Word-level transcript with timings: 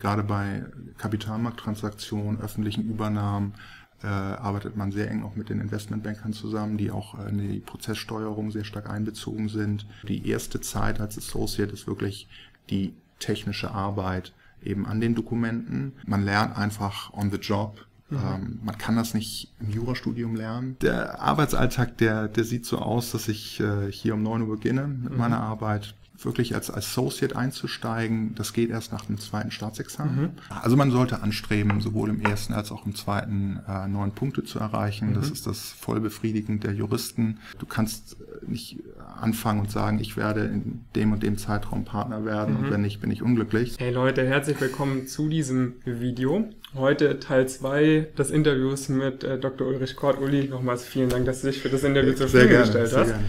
Gerade 0.00 0.24
bei 0.24 0.64
Kapitalmarkttransaktionen, 0.98 2.40
öffentlichen 2.40 2.88
Übernahmen 2.88 3.54
äh, 4.02 4.06
arbeitet 4.06 4.76
man 4.76 4.92
sehr 4.92 5.10
eng 5.10 5.22
auch 5.22 5.36
mit 5.36 5.50
den 5.50 5.60
Investmentbankern 5.60 6.32
zusammen, 6.32 6.78
die 6.78 6.90
auch 6.90 7.18
in 7.26 7.38
die 7.38 7.60
Prozesssteuerung 7.60 8.50
sehr 8.50 8.64
stark 8.64 8.88
einbezogen 8.88 9.48
sind. 9.48 9.86
Die 10.08 10.26
erste 10.26 10.60
Zeit 10.60 11.00
als 11.00 11.18
Associate 11.18 11.70
ist 11.70 11.86
wirklich 11.86 12.28
die 12.70 12.94
technische 13.18 13.70
Arbeit 13.70 14.32
eben 14.62 14.86
an 14.86 15.00
den 15.00 15.14
Dokumenten. 15.14 15.92
Man 16.06 16.24
lernt 16.24 16.56
einfach 16.56 17.12
on 17.12 17.30
the 17.30 17.36
job. 17.36 17.86
Mhm. 18.08 18.16
Ähm, 18.16 18.60
man 18.64 18.78
kann 18.78 18.96
das 18.96 19.12
nicht 19.14 19.52
im 19.60 19.70
Jurastudium 19.70 20.34
lernen. 20.34 20.76
Der 20.80 21.20
Arbeitsalltag, 21.20 21.98
der, 21.98 22.28
der 22.28 22.44
sieht 22.44 22.64
so 22.66 22.78
aus, 22.78 23.12
dass 23.12 23.28
ich 23.28 23.60
äh, 23.60 23.92
hier 23.92 24.14
um 24.14 24.22
neun 24.22 24.42
Uhr 24.42 24.56
beginne 24.56 24.88
mit 24.88 25.12
mhm. 25.12 25.18
meiner 25.18 25.40
Arbeit 25.40 25.94
wirklich 26.24 26.54
als 26.54 26.70
Associate 26.70 27.36
einzusteigen, 27.36 28.34
das 28.34 28.52
geht 28.52 28.70
erst 28.70 28.92
nach 28.92 29.04
dem 29.04 29.18
zweiten 29.18 29.50
Staatsexamen. 29.50 30.20
Mhm. 30.20 30.30
Also 30.48 30.76
man 30.76 30.90
sollte 30.90 31.22
anstreben, 31.22 31.80
sowohl 31.80 32.10
im 32.10 32.20
ersten 32.20 32.52
als 32.52 32.70
auch 32.72 32.86
im 32.86 32.94
zweiten 32.94 33.60
äh, 33.68 33.88
neun 33.88 34.12
Punkte 34.12 34.44
zu 34.44 34.58
erreichen. 34.58 35.10
Mhm. 35.10 35.14
Das 35.14 35.30
ist 35.30 35.46
das 35.46 35.70
Vollbefriedigend 35.72 36.64
der 36.64 36.72
Juristen. 36.72 37.38
Du 37.58 37.66
kannst 37.66 38.16
äh, 38.20 38.50
nicht 38.50 38.78
anfangen 39.20 39.60
und 39.60 39.70
sagen, 39.70 39.98
ich 40.00 40.16
werde 40.16 40.44
in 40.44 40.84
dem 40.94 41.12
und 41.12 41.22
dem 41.22 41.38
Zeitraum 41.38 41.84
Partner 41.84 42.24
werden 42.24 42.54
mhm. 42.54 42.64
und 42.64 42.70
wenn 42.70 42.82
nicht, 42.82 43.00
bin 43.00 43.10
ich 43.10 43.22
unglücklich. 43.22 43.76
Hey 43.78 43.92
Leute, 43.92 44.26
herzlich 44.26 44.60
willkommen 44.60 45.06
zu 45.06 45.28
diesem 45.28 45.74
Video. 45.84 46.48
Heute 46.74 47.18
Teil 47.18 47.48
2 47.48 48.08
des 48.16 48.30
Interviews 48.30 48.88
mit 48.88 49.24
äh, 49.24 49.38
Dr. 49.38 49.66
Ulrich 49.66 49.96
Kort. 49.96 50.20
Uli, 50.20 50.48
nochmals 50.48 50.84
vielen 50.84 51.08
Dank, 51.08 51.26
dass 51.26 51.40
du 51.40 51.48
dich 51.48 51.60
für 51.60 51.68
das 51.68 51.82
Interview 51.82 52.12
zur 52.12 52.28
Verfügung 52.28 52.58
gestellt 52.58 52.92
hast. 52.94 53.08
Gerne. 53.08 53.24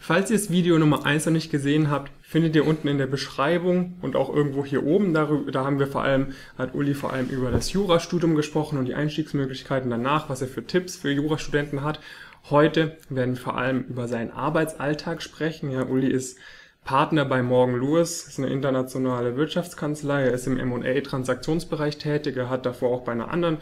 Falls 0.00 0.30
ihr 0.30 0.38
das 0.38 0.50
Video 0.50 0.78
Nummer 0.78 1.06
1 1.06 1.26
noch 1.26 1.32
nicht 1.32 1.50
gesehen 1.52 1.90
habt, 1.90 2.10
findet 2.30 2.54
ihr 2.54 2.64
unten 2.64 2.86
in 2.86 2.98
der 2.98 3.08
Beschreibung 3.08 3.96
und 4.02 4.14
auch 4.14 4.32
irgendwo 4.32 4.64
hier 4.64 4.86
oben. 4.86 5.12
Darüber, 5.12 5.50
da 5.50 5.64
haben 5.64 5.80
wir 5.80 5.88
vor 5.88 6.04
allem, 6.04 6.28
hat 6.56 6.76
Uli 6.76 6.94
vor 6.94 7.12
allem 7.12 7.26
über 7.26 7.50
das 7.50 7.72
Jurastudium 7.72 8.36
gesprochen 8.36 8.78
und 8.78 8.84
die 8.84 8.94
Einstiegsmöglichkeiten 8.94 9.90
danach, 9.90 10.28
was 10.28 10.40
er 10.40 10.46
für 10.46 10.64
Tipps 10.64 10.94
für 10.94 11.10
Jurastudenten 11.10 11.82
hat. 11.82 11.98
Heute 12.48 12.96
werden 13.08 13.34
wir 13.34 13.42
vor 13.42 13.58
allem 13.58 13.82
über 13.82 14.06
seinen 14.06 14.30
Arbeitsalltag 14.30 15.22
sprechen. 15.22 15.72
Ja, 15.72 15.82
Uli 15.86 16.06
ist 16.06 16.38
Partner 16.84 17.24
bei 17.24 17.42
Morgan 17.42 17.80
Lewis, 17.80 18.28
ist 18.28 18.38
eine 18.38 18.46
internationale 18.46 19.36
Wirtschaftskanzlei. 19.36 20.26
Er 20.26 20.32
ist 20.32 20.46
im 20.46 20.56
M&A-Transaktionsbereich 20.56 21.98
tätig. 21.98 22.36
Er 22.36 22.48
hat 22.48 22.64
davor 22.64 22.90
auch 22.90 23.02
bei 23.02 23.10
einer 23.10 23.32
anderen 23.32 23.58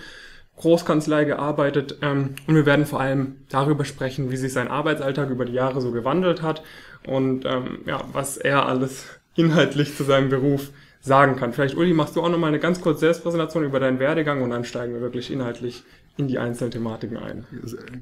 Großkanzlei 0.59 1.25
gearbeitet 1.25 1.99
ähm, 2.03 2.35
und 2.47 2.55
wir 2.55 2.67
werden 2.67 2.87
vor 2.87 3.01
allem 3.01 3.37
darüber 3.49 3.85
sprechen, 3.85 4.31
wie 4.31 4.37
sich 4.37 4.53
sein 4.53 4.69
Arbeitsalltag 4.69 5.31
über 5.31 5.45
die 5.45 5.53
Jahre 5.53 5.81
so 5.81 5.93
gewandelt 5.93 6.43
hat 6.43 6.63
und 7.07 7.45
ähm, 7.45 7.81
ja, 7.87 8.03
was 8.13 8.37
er 8.37 8.67
alles 8.67 9.07
inhaltlich 9.35 9.97
zu 9.97 10.05
seinem 10.05 10.29
Beruf 10.29 10.71
sagen 11.01 11.37
kann. 11.37 11.53
Vielleicht, 11.53 11.77
Uli, 11.77 11.95
machst 11.95 12.17
du 12.17 12.23
auch 12.23 12.29
noch 12.29 12.39
mal 12.39 12.49
eine 12.49 12.59
ganz 12.59 12.81
kurze 12.81 13.01
Selbstpräsentation 13.01 13.65
über 13.65 13.79
deinen 13.79 14.01
Werdegang 14.01 14.43
und 14.43 14.51
dann 14.51 14.65
steigen 14.65 14.95
wir 14.95 15.01
wirklich 15.01 15.33
inhaltlich 15.33 15.85
in 16.17 16.27
die 16.27 16.39
einzelnen 16.39 16.73
Thematiken 16.73 17.17
ein. 17.17 17.47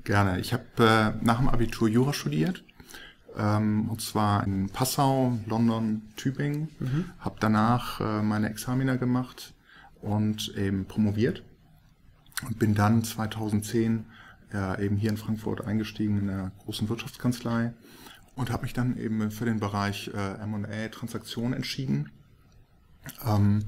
Gerne. 0.05 0.41
Ich 0.41 0.55
habe 0.55 0.65
äh, 0.79 1.25
nach 1.25 1.39
dem 1.39 1.49
Abitur 1.49 1.89
Jura 1.89 2.15
studiert 2.15 2.65
ähm, 3.39 3.91
und 3.91 4.01
zwar 4.01 4.45
in 4.45 4.71
Passau, 4.71 5.39
London, 5.47 6.03
Tübingen. 6.17 6.71
Mhm. 6.79 7.05
Habe 7.21 7.37
danach 7.39 8.01
äh, 8.01 8.23
meine 8.23 8.49
Examina 8.49 8.97
gemacht 8.97 9.53
und 10.01 10.55
eben 10.57 10.87
promoviert 10.87 11.43
und 12.45 12.59
bin 12.59 12.75
dann 12.75 13.05
2010 13.05 14.07
ja, 14.53 14.79
eben 14.79 14.97
hier 14.97 15.11
in 15.11 15.17
Frankfurt 15.17 15.65
eingestiegen 15.65 16.19
in 16.19 16.27
der 16.29 16.53
großen 16.65 16.89
Wirtschaftskanzlei 16.89 17.73
und 18.35 18.51
habe 18.51 18.63
mich 18.63 18.75
dann 18.75 18.97
eben 18.97 19.31
für 19.31 19.45
den 19.45 19.61
Bereich 19.61 20.11
äh, 20.15 20.43
M&A 20.43 20.89
Transaktionen 20.89 21.55
entschieden. 21.55 22.11
Ähm, 23.25 23.65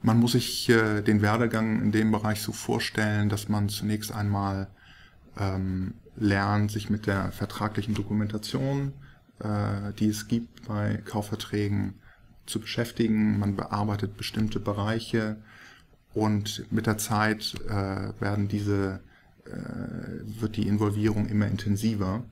man 0.00 0.18
muss 0.18 0.32
sich 0.32 0.68
äh, 0.68 1.02
den 1.02 1.22
Werdegang 1.22 1.82
in 1.82 1.92
dem 1.92 2.10
Bereich 2.10 2.40
so 2.40 2.52
vorstellen, 2.52 3.28
dass 3.28 3.48
man 3.48 3.68
zunächst 3.68 4.12
einmal 4.12 4.68
ähm, 5.38 5.94
lernt, 6.16 6.70
sich 6.70 6.90
mit 6.90 7.06
der 7.06 7.32
vertraglichen 7.32 7.94
Dokumentation, 7.94 8.92
äh, 9.40 9.92
die 9.98 10.08
es 10.08 10.28
gibt 10.28 10.66
bei 10.66 11.00
Kaufverträgen, 11.04 11.94
zu 12.46 12.60
beschäftigen. 12.60 13.38
Man 13.38 13.54
bearbeitet 13.54 14.16
bestimmte 14.16 14.58
Bereiche 14.58 15.36
und 16.14 16.70
mit 16.70 16.86
der 16.86 16.98
Zeit 16.98 17.54
äh, 17.68 18.20
werden 18.20 18.48
diese, 18.48 19.00
äh, 19.46 20.40
wird 20.40 20.56
die 20.56 20.68
Involvierung 20.68 21.26
immer 21.26 21.46
intensiver. 21.46 22.22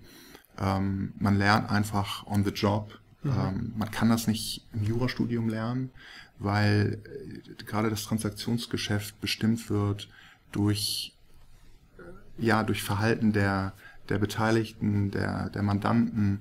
Ähm, 0.58 1.12
man 1.18 1.38
lernt 1.38 1.70
einfach 1.70 2.26
on 2.26 2.44
the 2.44 2.50
job. 2.50 2.98
Mhm. 3.22 3.30
Ähm, 3.30 3.72
man 3.76 3.90
kann 3.90 4.10
das 4.10 4.26
nicht 4.26 4.66
im 4.72 4.84
Jurastudium 4.84 5.48
lernen, 5.48 5.90
weil 6.38 6.98
äh, 7.04 7.64
gerade 7.64 7.88
das 7.88 8.04
Transaktionsgeschäft 8.04 9.20
bestimmt 9.20 9.70
wird 9.70 10.08
durch, 10.52 11.14
äh, 11.98 12.44
ja, 12.44 12.62
durch 12.62 12.82
Verhalten 12.82 13.32
der, 13.32 13.72
der 14.10 14.18
Beteiligten, 14.18 15.10
der, 15.10 15.48
der 15.50 15.62
Mandanten. 15.62 16.40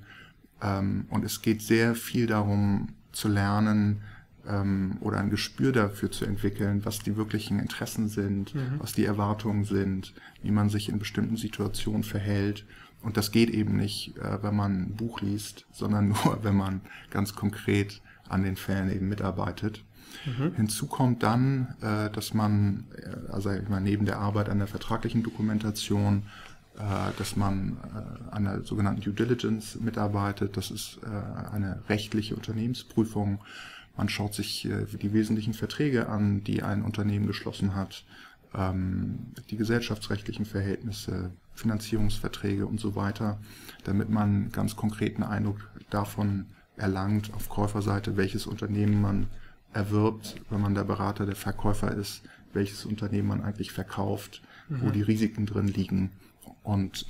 Ähm, 0.62 1.06
und 1.10 1.24
es 1.24 1.42
geht 1.42 1.62
sehr 1.62 1.96
viel 1.96 2.28
darum 2.28 2.90
zu 3.14 3.30
lernen, 3.30 4.02
ähm, 4.48 4.98
oder 5.02 5.18
ein 5.18 5.30
Gespür 5.30 5.72
dafür 5.72 6.12
zu 6.12 6.26
entwickeln, 6.26 6.86
was 6.86 7.00
die 7.00 7.16
wirklichen 7.16 7.60
Interessen 7.60 8.08
sind, 8.08 8.56
mhm. 8.56 8.80
was 8.80 8.94
die 8.94 9.06
Erwartungen 9.06 9.64
sind, 9.64 10.14
wie 10.42 10.52
man 10.52 10.70
sich 10.70 10.90
in 10.90 11.00
bestimmten 11.00 11.38
Situationen 11.38 12.04
verhält. 12.04 12.66
Und 13.02 13.18
das 13.18 13.32
geht 13.32 13.50
eben 13.50 13.76
nicht, 13.76 14.18
äh, 14.18 14.44
wenn 14.44 14.56
man 14.56 14.82
ein 14.84 14.96
Buch 14.96 15.22
liest, 15.22 15.66
sondern 15.72 16.08
nur, 16.24 16.40
wenn 16.44 16.56
man 16.56 16.82
ganz 17.10 17.36
konkret 17.36 18.02
an 18.28 18.44
den 18.44 18.56
Fällen 18.56 18.92
eben 18.92 19.08
mitarbeitet. 19.10 19.84
Mhm. 20.26 20.56
Hinzu 20.56 20.88
kommt 20.88 21.24
dann, 21.24 21.76
äh, 21.82 22.10
dass 22.10 22.34
man, 22.34 22.86
äh, 22.96 23.32
also 23.32 23.52
ich 23.52 23.70
meine, 23.70 23.86
neben 23.86 24.06
der 24.06 24.20
Arbeit 24.20 24.50
an 24.50 24.58
der 24.58 24.68
vertraglichen 24.68 25.24
Dokumentation, 25.24 26.24
äh, 26.80 27.12
dass 27.18 27.36
man 27.36 27.78
äh, 27.94 28.34
an 28.36 28.46
der 28.46 28.64
sogenannten 28.64 29.02
Due 29.02 29.14
Diligence 29.14 29.80
mitarbeitet. 29.80 30.56
Das 30.56 30.72
ist 30.72 31.00
äh, 31.04 31.52
eine 31.52 31.84
rechtliche 31.90 32.36
Unternehmensprüfung 32.36 33.40
man 34.00 34.08
schaut 34.08 34.34
sich 34.34 34.64
äh, 34.64 34.86
die 34.86 35.12
wesentlichen 35.12 35.54
Verträge 35.54 36.08
an, 36.08 36.42
die 36.46 36.64
ein 36.64 36.84
Unternehmen 36.84 37.28
geschlossen 37.28 37.76
hat, 37.76 38.06
ähm, 38.56 39.34
die 39.50 39.58
gesellschaftsrechtlichen 39.58 40.46
Verhältnisse, 40.46 41.32
Finanzierungsverträge 41.54 42.66
und 42.66 42.80
so 42.80 42.96
weiter, 42.96 43.40
damit 43.84 44.10
man 44.10 44.54
ganz 44.54 44.78
konkreten 44.78 45.22
Eindruck 45.22 45.70
davon 45.90 46.46
erlangt, 46.78 47.34
auf 47.34 47.50
Käuferseite, 47.50 48.16
welches 48.16 48.48
Unternehmen 48.48 49.02
man 49.02 49.28
erwirbt, 49.74 50.38
wenn 50.50 50.62
man 50.62 50.76
der 50.76 50.86
Berater 50.86 51.26
der 51.26 51.36
Verkäufer 51.36 51.92
ist, 51.92 52.22
welches 52.54 52.86
Unternehmen 52.86 53.28
man 53.28 53.42
eigentlich 53.42 53.74
verkauft, 53.74 54.42
mhm. 54.70 54.82
wo 54.82 54.90
die 54.92 55.02
Risiken 55.02 55.46
drin 55.46 55.68
liegen 55.68 56.12
und 56.64 57.06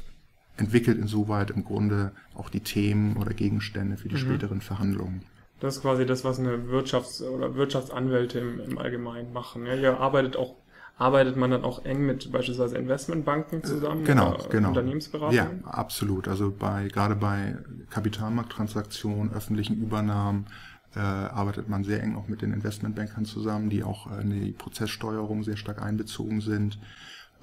entwickelt 0.57 0.97
insoweit 0.97 1.51
im 1.51 1.63
Grunde 1.63 2.13
auch 2.33 2.49
die 2.49 2.61
Themen 2.61 3.15
oder 3.15 3.35
Gegenstände 3.35 3.95
für 3.95 4.09
die 4.09 4.15
mhm. 4.15 4.21
späteren 4.21 4.61
Verhandlungen. 4.61 5.21
Das 5.59 5.77
ist 5.77 5.81
quasi 5.81 6.05
das, 6.05 6.23
was 6.23 6.39
eine 6.39 6.55
Wirtschafts- 6.69 7.23
oder 7.23 7.55
Wirtschaftsanwälte 7.55 8.39
im, 8.39 8.59
im 8.59 8.77
Allgemeinen 8.77 9.33
machen. 9.33 9.65
Ja, 9.65 9.73
hier 9.73 9.99
arbeitet 9.99 10.37
auch 10.37 10.55
arbeitet 10.99 11.37
man 11.37 11.49
dann 11.49 11.63
auch 11.63 11.85
eng 11.85 12.05
mit 12.05 12.29
beispielsweise 12.31 12.77
Investmentbanken 12.77 13.63
zusammen 13.63 14.03
genau, 14.03 14.37
genau. 14.49 14.67
Unternehmensberatung? 14.67 15.33
Ja, 15.33 15.49
absolut. 15.63 16.27
Also 16.27 16.51
bei 16.51 16.89
gerade 16.89 17.15
bei 17.15 17.57
Kapitalmarkttransaktionen, 17.89 19.31
öffentlichen 19.33 19.81
Übernahmen 19.81 20.47
äh, 20.95 20.99
arbeitet 20.99 21.69
man 21.69 21.85
sehr 21.85 22.03
eng 22.03 22.15
auch 22.15 22.27
mit 22.27 22.41
den 22.41 22.51
Investmentbankern 22.51 23.23
zusammen, 23.25 23.69
die 23.69 23.83
auch 23.83 24.07
in 24.19 24.29
die 24.29 24.51
Prozesssteuerung 24.51 25.43
sehr 25.43 25.55
stark 25.55 25.81
einbezogen 25.81 26.41
sind. 26.41 26.79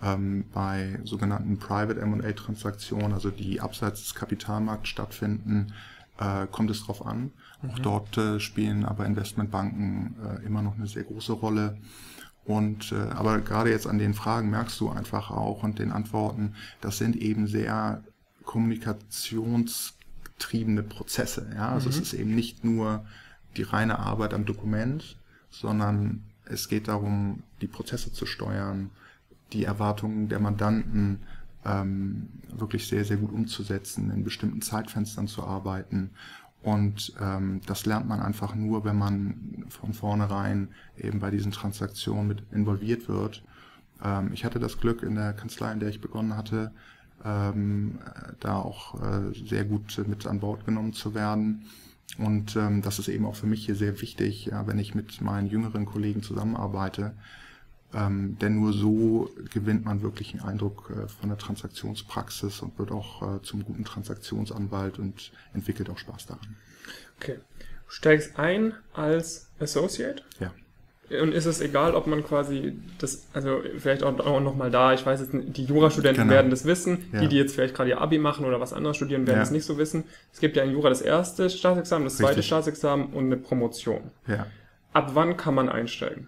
Ähm, 0.03 0.45
bei 0.53 1.01
sogenannten 1.05 1.59
Private 1.59 1.99
M&A 2.01 2.33
Transaktionen, 2.33 3.15
also 3.15 3.31
die 3.31 3.63
abseits 3.63 4.03
des 4.03 4.15
Kapitalmarkts 4.15 4.91
stattfinden, 4.91 5.73
äh, 6.19 6.47
kommt 6.47 6.71
es 6.71 6.85
drauf 6.85 7.07
an. 7.07 7.33
Mhm. 7.63 7.71
Auch 7.71 7.79
dort 7.79 8.19
äh, 8.19 8.41
spielen 8.41 8.85
aber 8.85 9.07
Investmentbanken 9.07 10.17
äh, 10.23 10.45
immer 10.45 10.61
noch 10.63 10.77
eine 10.77 10.87
sehr 10.87 11.05
große 11.05 11.33
Rolle. 11.33 11.79
Und 12.45 12.93
äh, 12.93 13.11
aber 13.11 13.41
gerade 13.41 13.71
jetzt 13.71 13.87
an 13.87 13.99
den 13.99 14.15
Fragen 14.15 14.51
merkst 14.51 14.81
du 14.81 14.89
einfach 14.89 15.31
auch 15.31 15.63
und 15.63 15.79
den 15.79 15.93
Antworten, 15.93 16.55
das 16.81 16.97
sind 16.99 17.17
eben 17.17 17.47
sehr 17.49 18.03
kommunikationstriebene 18.45 20.85
Prozesse. 20.85 21.51
Ja? 21.55 21.71
Also 21.71 21.89
mhm. 21.89 21.95
es 21.95 22.01
ist 22.01 22.15
eben 22.15 22.35
nicht 22.35 22.65
nur 22.65 23.05
die 23.57 23.63
reine 23.63 23.99
Arbeit 23.99 24.33
am 24.33 24.45
Dokument, 24.45 25.19
sondern 25.51 26.23
es 26.45 26.69
geht 26.69 26.89
darum, 26.89 27.43
die 27.61 27.67
Prozesse 27.67 28.13
zu 28.13 28.27
steuern, 28.27 28.91
die 29.53 29.65
Erwartungen 29.65 30.29
der 30.29 30.39
Mandanten 30.39 31.21
ähm, 31.65 32.29
wirklich 32.49 32.87
sehr, 32.87 33.05
sehr 33.05 33.17
gut 33.17 33.33
umzusetzen, 33.33 34.11
in 34.11 34.25
bestimmten 34.25 34.63
Zeitfenstern 34.63 35.27
zu 35.27 35.43
arbeiten. 35.43 36.11
Und 36.67 37.13
ähm, 37.21 37.61
das 37.67 37.87
lernt 37.87 38.09
man 38.09 38.19
einfach 38.19 38.57
nur, 38.57 38.85
wenn 38.85 38.99
man 38.99 39.67
von 39.69 39.93
vornherein 39.93 40.71
eben 40.99 41.21
bei 41.21 41.31
diesen 41.31 41.53
Transaktionen 41.53 42.27
mit 42.27 42.43
involviert 42.51 43.09
wird. 43.09 43.45
Ähm, 44.03 44.33
ich 44.33 44.45
hatte 44.45 44.59
das 44.59 44.81
Glück 44.81 45.05
in 45.05 45.15
der 45.15 45.33
Kanzlei, 45.33 45.71
in 45.71 45.79
der 45.79 45.91
ich 45.91 46.01
begonnen 46.01 46.37
hatte, 46.37 46.73
ähm, 47.25 48.01
da 48.41 48.57
auch 48.57 49.01
äh, 49.01 49.33
sehr 49.49 49.65
gut 49.65 49.97
mit 50.09 50.27
an 50.27 50.41
Bord 50.41 50.67
genommen 50.67 50.93
zu 50.93 51.15
werden. 51.15 51.67
Und 52.19 52.57
ähm, 52.57 52.83
das 52.83 52.99
ist 52.99 53.07
eben 53.07 53.27
auch 53.27 53.37
für 53.37 53.47
mich 53.47 53.65
hier 53.65 53.77
sehr 53.77 54.01
wichtig, 54.01 54.47
ja, 54.47 54.67
wenn 54.67 54.81
ich 54.81 54.93
mit 54.93 55.21
meinen 55.21 55.47
jüngeren 55.47 55.87
Kollegen 55.87 56.25
zusammenarbeite. 56.25 57.15
Ähm, 57.95 58.37
denn 58.41 58.57
nur 58.61 58.73
so 58.73 59.31
gewinnt 59.53 59.85
man 59.85 60.03
wirklich 60.03 60.35
einen 60.35 60.43
Eindruck 60.43 60.91
äh, 60.91 61.09
von 61.09 61.29
der 61.29 61.39
Transaktionspraxis 61.39 62.61
und 62.61 62.79
wird 62.79 62.91
auch 62.91 63.37
äh, 63.37 63.43
zum 63.43 63.65
guten 63.65 63.85
Transaktionsanwalt 63.85 64.99
und 64.99 65.33
entwickelt 65.55 65.89
auch 65.89 65.99
Spaß 65.99 66.27
daran. 66.27 66.57
Okay. 67.19 67.39
Du 67.87 67.93
steigst 67.93 68.39
ein 68.39 68.75
als 68.93 69.49
Associate? 69.61 70.23
Ja. 70.41 70.53
Und 71.23 71.33
ist 71.33 71.47
es 71.47 71.61
egal, 71.61 71.95
ob 71.95 72.09
man 72.09 72.25
quasi 72.25 72.77
das, 72.99 73.29
also 73.33 73.63
vielleicht 73.79 74.03
auch, 74.03 74.19
auch 74.19 74.41
nochmal 74.41 74.73
da, 74.73 74.93
ich 74.93 75.07
weiß 75.07 75.21
jetzt, 75.21 75.57
die 75.57 75.65
Jurastudenten 75.65 76.25
genau. 76.25 76.35
werden 76.35 76.51
das 76.51 76.65
wissen, 76.65 77.05
ja. 77.13 77.21
die, 77.21 77.29
die 77.29 77.37
jetzt 77.37 77.55
vielleicht 77.55 77.77
gerade 77.77 77.91
ihr 77.91 78.01
Abi 78.01 78.19
machen 78.19 78.45
oder 78.45 78.59
was 78.59 78.73
anderes 78.73 78.97
studieren, 78.97 79.25
werden 79.29 79.41
es 79.41 79.51
ja. 79.51 79.55
nicht 79.55 79.65
so 79.65 79.79
wissen. 79.79 80.03
Es 80.33 80.41
gibt 80.41 80.57
ja 80.57 80.65
in 80.65 80.73
Jura 80.73 80.89
das 80.89 81.03
erste 81.03 81.49
Staatsexamen, 81.49 82.05
das 82.05 82.17
zweite 82.17 82.31
Richtig. 82.31 82.47
Staatsexamen 82.47 83.07
und 83.13 83.27
eine 83.27 83.37
Promotion. 83.37 84.11
Ja. 84.27 84.47
Ab 84.93 85.13
wann 85.15 85.37
kann 85.37 85.55
man 85.55 85.69
einsteigen? 85.69 86.27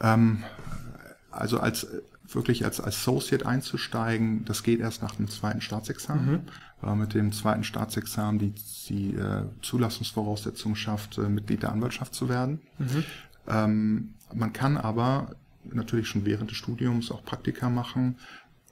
Ähm, 0.00 0.42
also 1.30 1.60
als 1.60 1.86
wirklich 2.28 2.64
als 2.64 2.80
Associate 2.80 3.44
einzusteigen, 3.46 4.44
das 4.44 4.62
geht 4.62 4.80
erst 4.80 5.02
nach 5.02 5.14
dem 5.16 5.28
zweiten 5.28 5.60
Staatsexamen. 5.60 6.32
Mhm. 6.32 6.40
Äh, 6.82 6.94
mit 6.94 7.14
dem 7.14 7.32
zweiten 7.32 7.64
Staatsexamen 7.64 8.38
die, 8.38 8.54
die 8.88 9.14
äh, 9.14 9.44
Zulassungsvoraussetzung 9.62 10.74
schafft, 10.76 11.18
äh, 11.18 11.28
Mitglied 11.28 11.62
der 11.62 11.72
Anwaltschaft 11.72 12.14
zu 12.14 12.28
werden. 12.28 12.60
Mhm. 12.78 13.04
Ähm, 13.48 14.14
man 14.32 14.52
kann 14.52 14.76
aber 14.76 15.34
natürlich 15.64 16.08
schon 16.08 16.24
während 16.24 16.50
des 16.50 16.58
Studiums 16.58 17.10
auch 17.10 17.24
Praktika 17.24 17.68
machen. 17.68 18.16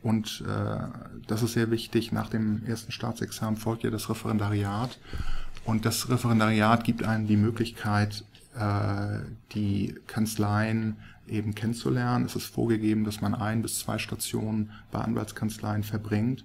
Und 0.03 0.45
äh, 0.47 0.79
das 1.27 1.43
ist 1.43 1.55
sehr 1.55 1.71
wichtig. 1.71 2.13
Nach 2.13 2.31
dem 2.31 2.65
ersten 2.65 2.93
Staatsexamen 2.93 3.57
folgt 3.57 3.83
ja 3.83 3.91
das 3.91 4.09
Referendariat. 4.09 4.99
Und 5.65 5.85
das 5.85 6.09
Referendariat 6.09 6.85
gibt 6.85 7.03
einem 7.03 7.27
die 7.27 7.37
Möglichkeit, 7.37 8.25
äh, 8.55 9.21
die 9.53 9.95
Kanzleien 10.07 10.97
eben 11.27 11.55
kennenzulernen. 11.55 12.25
Es 12.25 12.37
ist 12.37 12.47
vorgegeben, 12.47 13.05
dass 13.05 13.21
man 13.21 13.35
ein 13.35 13.63
bis 13.63 13.79
zwei 13.81 13.99
Stationen 13.99 14.71
bei 14.91 15.01
Anwaltskanzleien 15.01 15.83
verbringt. 15.83 16.45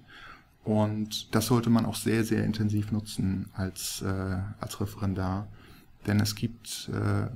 Und 0.64 1.34
das 1.34 1.46
sollte 1.46 1.70
man 1.70 1.84
auch 1.84 1.94
sehr, 1.94 2.24
sehr 2.24 2.44
intensiv 2.44 2.90
nutzen 2.90 3.50
als, 3.54 4.02
äh, 4.02 4.38
als 4.60 4.80
Referendar. 4.80 5.48
Denn 6.06 6.20
es 6.20 6.34
gibt 6.34 6.90
äh, 6.92 7.28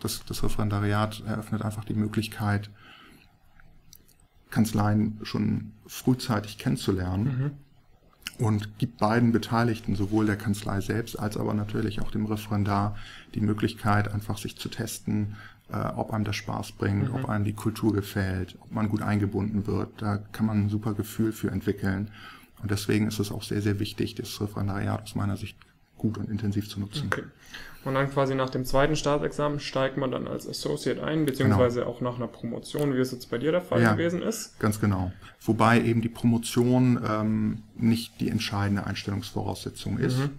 das, 0.00 0.24
das 0.24 0.42
Referendariat 0.42 1.22
eröffnet 1.26 1.62
einfach 1.62 1.84
die 1.84 1.94
Möglichkeit, 1.94 2.70
Kanzleien 4.50 5.18
schon 5.22 5.72
frühzeitig 5.86 6.58
kennenzulernen 6.58 7.24
mhm. 7.24 7.65
Und 8.38 8.78
gibt 8.78 8.98
beiden 8.98 9.32
Beteiligten, 9.32 9.96
sowohl 9.96 10.26
der 10.26 10.36
Kanzlei 10.36 10.80
selbst 10.80 11.18
als 11.18 11.36
aber 11.36 11.54
natürlich 11.54 12.00
auch 12.00 12.10
dem 12.10 12.26
Referendar, 12.26 12.96
die 13.34 13.40
Möglichkeit, 13.40 14.12
einfach 14.12 14.38
sich 14.38 14.56
zu 14.56 14.68
testen, 14.68 15.36
äh, 15.70 15.76
ob 15.76 16.12
einem 16.12 16.24
das 16.24 16.36
Spaß 16.36 16.72
bringt, 16.72 17.08
mhm. 17.08 17.14
ob 17.14 17.28
einem 17.28 17.44
die 17.44 17.54
Kultur 17.54 17.92
gefällt, 17.92 18.56
ob 18.60 18.72
man 18.72 18.88
gut 18.88 19.02
eingebunden 19.02 19.66
wird. 19.66 19.90
Da 20.02 20.18
kann 20.32 20.46
man 20.46 20.64
ein 20.64 20.68
super 20.68 20.94
Gefühl 20.94 21.32
für 21.32 21.50
entwickeln. 21.50 22.10
Und 22.62 22.70
deswegen 22.70 23.06
ist 23.06 23.18
es 23.18 23.32
auch 23.32 23.42
sehr, 23.42 23.62
sehr 23.62 23.78
wichtig, 23.78 24.14
das 24.14 24.40
Referendariat 24.40 25.02
aus 25.02 25.14
meiner 25.14 25.36
Sicht 25.36 25.56
gut 25.98 26.18
und 26.18 26.30
intensiv 26.30 26.68
zu 26.68 26.80
nutzen. 26.80 27.06
Okay. 27.06 27.24
Und 27.84 27.94
dann 27.94 28.10
quasi 28.10 28.34
nach 28.34 28.50
dem 28.50 28.64
zweiten 28.64 28.96
Staatsexamen 28.96 29.60
steigt 29.60 29.96
man 29.96 30.10
dann 30.10 30.26
als 30.26 30.48
Associate 30.48 31.02
ein, 31.02 31.24
beziehungsweise 31.24 31.80
genau. 31.80 31.92
auch 31.92 32.00
nach 32.00 32.16
einer 32.16 32.26
Promotion, 32.26 32.94
wie 32.94 32.98
es 32.98 33.12
jetzt 33.12 33.30
bei 33.30 33.38
dir 33.38 33.52
der 33.52 33.60
Fall 33.60 33.80
ja, 33.80 33.92
gewesen 33.92 34.22
ist. 34.22 34.58
Ganz 34.58 34.80
genau. 34.80 35.12
Wobei 35.40 35.80
eben 35.80 36.00
die 36.00 36.08
Promotion 36.08 37.00
ähm, 37.08 37.62
nicht 37.76 38.20
die 38.20 38.28
entscheidende 38.28 38.84
Einstellungsvoraussetzung 38.84 39.98
ist. 39.98 40.18
Mhm. 40.18 40.30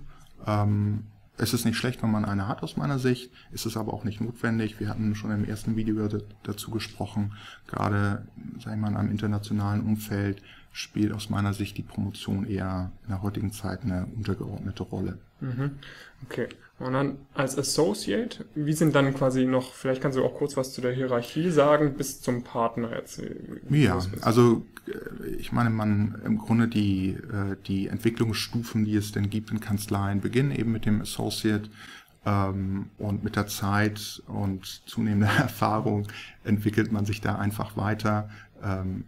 Ähm, 0.46 1.04
es 1.38 1.54
ist 1.54 1.66
nicht 1.66 1.78
schlecht, 1.78 2.02
wenn 2.04 2.12
man 2.12 2.26
eine 2.26 2.48
hat 2.48 2.64
aus 2.64 2.78
meiner 2.78 3.00
Sicht, 3.00 3.32
ist 3.52 3.66
es 3.66 3.78
aber 3.78 3.94
auch 3.94 4.04
nicht 4.04 4.20
notwendig. 4.20 4.80
Wir 4.80 4.90
hatten 4.90 5.16
schon 5.16 5.32
im 5.32 5.46
ersten 5.46 5.76
Video 5.76 6.10
dazu 6.44 6.72
gesprochen, 6.72 7.34
gerade 7.68 8.28
sag 8.60 8.74
ich 8.74 8.80
mal, 8.80 8.90
in 8.90 8.98
einem 8.98 9.12
internationalen 9.12 9.86
Umfeld 9.86 10.42
spielt 10.72 11.14
aus 11.14 11.30
meiner 11.30 11.54
Sicht 11.54 11.78
die 11.78 11.84
Promotion 11.84 12.46
eher 12.46 12.92
in 13.04 13.10
der 13.10 13.22
heutigen 13.22 13.52
Zeit 13.52 13.84
eine 13.84 14.08
untergeordnete 14.16 14.84
Rolle. 14.84 15.20
Mhm. 15.40 15.80
Okay. 16.26 16.48
Und 16.80 16.94
dann 16.94 17.18
als 17.34 17.58
Associate, 17.58 18.46
wie 18.54 18.74
sind 18.74 18.94
dann 18.94 19.14
quasi 19.16 19.46
noch, 19.46 19.74
vielleicht 19.74 20.02
kannst 20.02 20.18
du 20.18 20.24
auch 20.24 20.36
kurz 20.36 20.56
was 20.58 20.74
zu 20.74 20.82
der 20.82 20.94
Hierarchie 20.94 21.50
sagen, 21.50 21.96
bis 21.96 22.22
zum 22.22 22.44
Partner 22.44 22.96
jetzt. 22.96 23.20
Ja, 23.70 24.00
also 24.22 24.64
äh, 24.88 25.28
ich 25.40 25.52
meine, 25.52 25.72
man 25.72 26.22
im 26.24 26.38
Grunde 26.38 26.68
die, 26.68 27.10
äh, 27.10 27.56
die 27.66 27.88
Entwicklungsstufen, 27.88 28.86
die 28.86 28.96
es 28.96 29.12
denn 29.12 29.32
gibt 29.32 29.50
in 29.50 29.60
Kanzleien, 29.60 30.22
beginnen 30.22 30.52
eben 30.52 30.72
mit 30.72 30.86
dem 30.86 31.02
Associate 31.02 31.68
ähm, 32.28 32.92
und 33.00 33.24
mit 33.24 33.36
der 33.36 33.48
Zeit 33.48 34.22
und 34.28 34.66
zunehmender 34.86 35.28
Erfahrung 35.38 36.08
entwickelt 36.44 36.92
man 36.92 37.06
sich 37.06 37.22
da 37.22 37.38
einfach 37.38 37.76
weiter. 37.76 38.30
Ähm, 38.64 39.06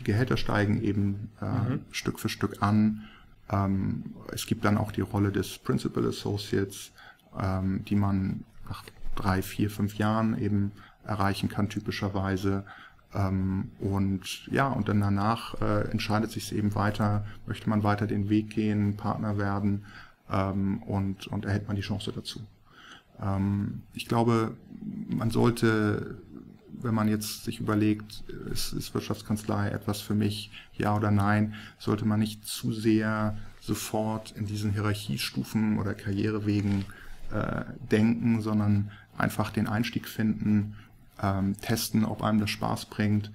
die 0.00 0.04
Gehälter 0.04 0.36
steigen 0.36 0.82
eben 0.82 1.30
äh, 1.40 1.44
mhm. 1.44 1.80
Stück 1.92 2.18
für 2.18 2.28
Stück 2.28 2.62
an. 2.62 3.04
Ähm, 3.50 4.14
es 4.32 4.46
gibt 4.46 4.64
dann 4.64 4.78
auch 4.78 4.92
die 4.92 5.00
Rolle 5.00 5.32
des 5.32 5.58
Principal 5.58 6.06
Associates, 6.06 6.92
ähm, 7.38 7.84
die 7.84 7.96
man 7.96 8.44
nach 8.68 8.84
drei, 9.14 9.42
vier, 9.42 9.70
fünf 9.70 9.96
Jahren 9.96 10.38
eben 10.38 10.72
erreichen 11.04 11.48
kann, 11.48 11.68
typischerweise. 11.68 12.64
Ähm, 13.14 13.70
und 13.78 14.46
ja, 14.46 14.68
und 14.68 14.88
dann 14.88 15.00
danach 15.00 15.60
äh, 15.60 15.90
entscheidet 15.90 16.30
sich 16.30 16.54
eben 16.54 16.74
weiter, 16.74 17.24
möchte 17.46 17.68
man 17.68 17.82
weiter 17.82 18.06
den 18.06 18.28
Weg 18.28 18.50
gehen, 18.50 18.96
Partner 18.96 19.36
werden 19.36 19.84
ähm, 20.30 20.82
und, 20.84 21.26
und 21.26 21.44
erhält 21.44 21.66
man 21.66 21.76
die 21.76 21.82
Chance 21.82 22.12
dazu. 22.14 22.40
Ähm, 23.20 23.82
ich 23.92 24.08
glaube, 24.08 24.56
man 25.08 25.30
sollte, 25.30 26.21
wenn 26.82 26.94
man 26.94 27.08
jetzt 27.08 27.44
sich 27.44 27.60
überlegt, 27.60 28.24
ist, 28.50 28.72
ist 28.72 28.94
Wirtschaftskanzlei 28.94 29.68
etwas 29.68 30.00
für 30.00 30.14
mich, 30.14 30.50
ja 30.74 30.96
oder 30.96 31.10
nein, 31.10 31.54
sollte 31.78 32.04
man 32.04 32.20
nicht 32.20 32.46
zu 32.46 32.72
sehr 32.72 33.36
sofort 33.60 34.32
in 34.32 34.46
diesen 34.46 34.72
Hierarchiestufen 34.72 35.78
oder 35.78 35.94
Karrierewegen 35.94 36.84
äh, 37.30 37.64
denken, 37.90 38.42
sondern 38.42 38.90
einfach 39.16 39.50
den 39.50 39.66
Einstieg 39.66 40.08
finden, 40.08 40.74
ähm, 41.22 41.56
testen, 41.60 42.04
ob 42.04 42.22
einem 42.22 42.40
das 42.40 42.50
Spaß 42.50 42.86
bringt 42.86 43.30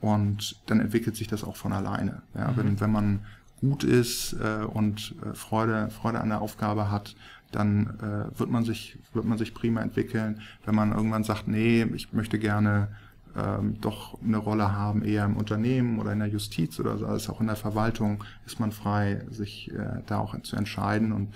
und 0.00 0.56
dann 0.66 0.80
entwickelt 0.80 1.16
sich 1.16 1.28
das 1.28 1.44
auch 1.44 1.56
von 1.56 1.72
alleine. 1.72 2.22
Ja, 2.34 2.50
mhm. 2.50 2.56
wenn, 2.56 2.80
wenn 2.80 2.92
man 2.92 3.20
gut 3.60 3.84
ist 3.84 4.34
äh, 4.34 4.64
und 4.64 5.14
äh, 5.22 5.34
Freude, 5.34 5.90
Freude 5.90 6.20
an 6.20 6.30
der 6.30 6.40
Aufgabe 6.40 6.90
hat, 6.90 7.14
dann 7.52 7.98
äh, 8.00 8.38
wird 8.38 8.50
man 8.50 8.64
sich 8.64 8.98
wird 9.12 9.24
man 9.24 9.38
sich 9.38 9.54
prima 9.54 9.80
entwickeln. 9.80 10.40
Wenn 10.64 10.74
man 10.74 10.92
irgendwann 10.92 11.24
sagt, 11.24 11.48
nee, 11.48 11.82
ich 11.94 12.12
möchte 12.12 12.38
gerne 12.38 12.88
ähm, 13.36 13.80
doch 13.80 14.18
eine 14.22 14.38
Rolle 14.38 14.72
haben, 14.72 15.02
eher 15.02 15.24
im 15.24 15.36
Unternehmen 15.36 15.98
oder 15.98 16.12
in 16.12 16.18
der 16.18 16.28
Justiz 16.28 16.80
oder 16.80 16.98
so, 16.98 17.06
also 17.06 17.32
auch 17.32 17.40
in 17.40 17.46
der 17.46 17.56
Verwaltung, 17.56 18.24
ist 18.46 18.60
man 18.60 18.72
frei, 18.72 19.24
sich 19.30 19.70
äh, 19.72 20.02
da 20.06 20.18
auch 20.18 20.40
zu 20.42 20.56
entscheiden. 20.56 21.12
Und 21.12 21.34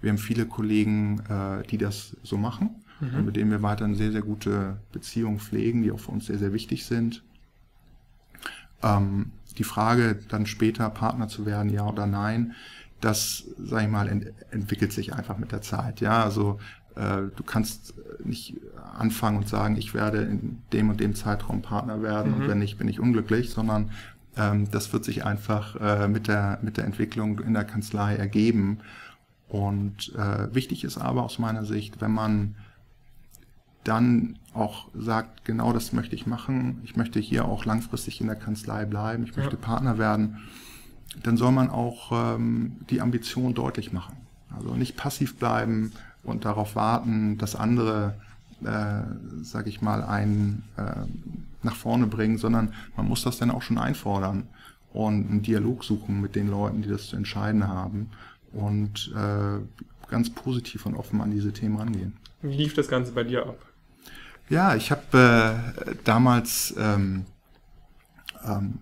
wir 0.00 0.10
haben 0.10 0.18
viele 0.18 0.46
Kollegen, 0.46 1.20
äh, 1.28 1.66
die 1.66 1.78
das 1.78 2.16
so 2.22 2.36
machen 2.36 2.70
mhm. 3.00 3.18
und 3.18 3.26
mit 3.26 3.36
denen 3.36 3.50
wir 3.50 3.62
weiterhin 3.62 3.94
sehr, 3.94 4.12
sehr 4.12 4.22
gute 4.22 4.78
Beziehungen 4.92 5.38
pflegen, 5.38 5.82
die 5.82 5.92
auch 5.92 6.00
für 6.00 6.12
uns 6.12 6.26
sehr, 6.26 6.38
sehr 6.38 6.52
wichtig 6.52 6.84
sind. 6.86 7.22
Ähm, 8.82 9.32
die 9.58 9.64
Frage, 9.64 10.18
dann 10.28 10.46
später 10.46 10.88
Partner 10.90 11.28
zu 11.28 11.46
werden, 11.46 11.70
ja 11.70 11.86
oder 11.86 12.06
nein, 12.06 12.54
das, 13.00 13.44
sag 13.58 13.82
ich 13.82 13.88
mal, 13.88 14.08
ent 14.08 14.32
entwickelt 14.50 14.92
sich 14.92 15.14
einfach 15.14 15.38
mit 15.38 15.52
der 15.52 15.62
Zeit. 15.62 16.00
Ja, 16.00 16.24
also 16.24 16.58
äh, 16.94 17.22
du 17.34 17.42
kannst 17.44 17.94
nicht 18.24 18.56
anfangen 18.96 19.38
und 19.38 19.48
sagen, 19.48 19.76
ich 19.76 19.94
werde 19.94 20.22
in 20.22 20.62
dem 20.72 20.90
und 20.90 21.00
dem 21.00 21.14
Zeitraum 21.14 21.62
Partner 21.62 22.02
werden 22.02 22.32
mhm. 22.32 22.40
und 22.42 22.48
wenn 22.48 22.58
nicht, 22.58 22.78
bin 22.78 22.88
ich 22.88 23.00
unglücklich, 23.00 23.50
sondern 23.50 23.90
ähm, 24.36 24.70
das 24.70 24.92
wird 24.92 25.04
sich 25.04 25.24
einfach 25.24 25.76
äh, 25.76 26.08
mit 26.08 26.28
der 26.28 26.58
mit 26.62 26.76
der 26.76 26.84
Entwicklung 26.84 27.40
in 27.40 27.54
der 27.54 27.64
Kanzlei 27.64 28.16
ergeben. 28.16 28.78
Und 29.48 30.14
äh, 30.16 30.52
wichtig 30.54 30.84
ist 30.84 30.98
aber 30.98 31.22
aus 31.22 31.38
meiner 31.38 31.64
Sicht, 31.64 32.00
wenn 32.00 32.12
man 32.12 32.56
dann 33.84 34.38
auch 34.54 34.88
sagt, 34.94 35.44
genau 35.44 35.72
das 35.72 35.92
möchte 35.92 36.14
ich 36.14 36.26
machen, 36.26 36.80
ich 36.84 36.96
möchte 36.96 37.20
hier 37.20 37.44
auch 37.44 37.64
langfristig 37.64 38.20
in 38.20 38.26
der 38.26 38.36
Kanzlei 38.36 38.84
bleiben, 38.86 39.24
ich 39.24 39.36
möchte 39.36 39.56
ja. 39.56 39.62
Partner 39.62 39.98
werden, 39.98 40.38
dann 41.22 41.36
soll 41.36 41.52
man 41.52 41.70
auch 41.70 42.10
ähm, 42.12 42.76
die 42.90 43.00
Ambition 43.00 43.54
deutlich 43.54 43.92
machen. 43.92 44.16
Also 44.56 44.74
nicht 44.74 44.96
passiv 44.96 45.36
bleiben 45.36 45.92
und 46.22 46.44
darauf 46.44 46.76
warten, 46.76 47.38
dass 47.38 47.56
andere, 47.56 48.14
äh, 48.62 49.02
sag 49.42 49.66
ich 49.66 49.82
mal, 49.82 50.02
einen 50.02 50.64
äh, 50.76 51.06
nach 51.62 51.76
vorne 51.76 52.06
bringen, 52.06 52.38
sondern 52.38 52.72
man 52.96 53.08
muss 53.08 53.22
das 53.22 53.38
dann 53.38 53.50
auch 53.50 53.62
schon 53.62 53.78
einfordern 53.78 54.48
und 54.92 55.30
einen 55.30 55.42
Dialog 55.42 55.84
suchen 55.84 56.20
mit 56.20 56.36
den 56.36 56.48
Leuten, 56.48 56.82
die 56.82 56.88
das 56.88 57.08
zu 57.08 57.16
entscheiden 57.16 57.66
haben 57.66 58.10
und 58.52 59.12
äh, 59.14 59.60
ganz 60.10 60.30
positiv 60.30 60.86
und 60.86 60.94
offen 60.94 61.20
an 61.20 61.30
diese 61.30 61.52
Themen 61.52 61.76
rangehen. 61.76 62.16
Wie 62.42 62.56
lief 62.56 62.74
das 62.74 62.88
Ganze 62.88 63.12
bei 63.12 63.24
dir 63.24 63.46
ab? 63.46 63.58
Ja, 64.50 64.74
ich 64.76 64.90
habe 64.90 65.72
äh, 65.86 65.94
damals 66.04 66.74
ähm, 66.78 67.24
ähm, 68.44 68.78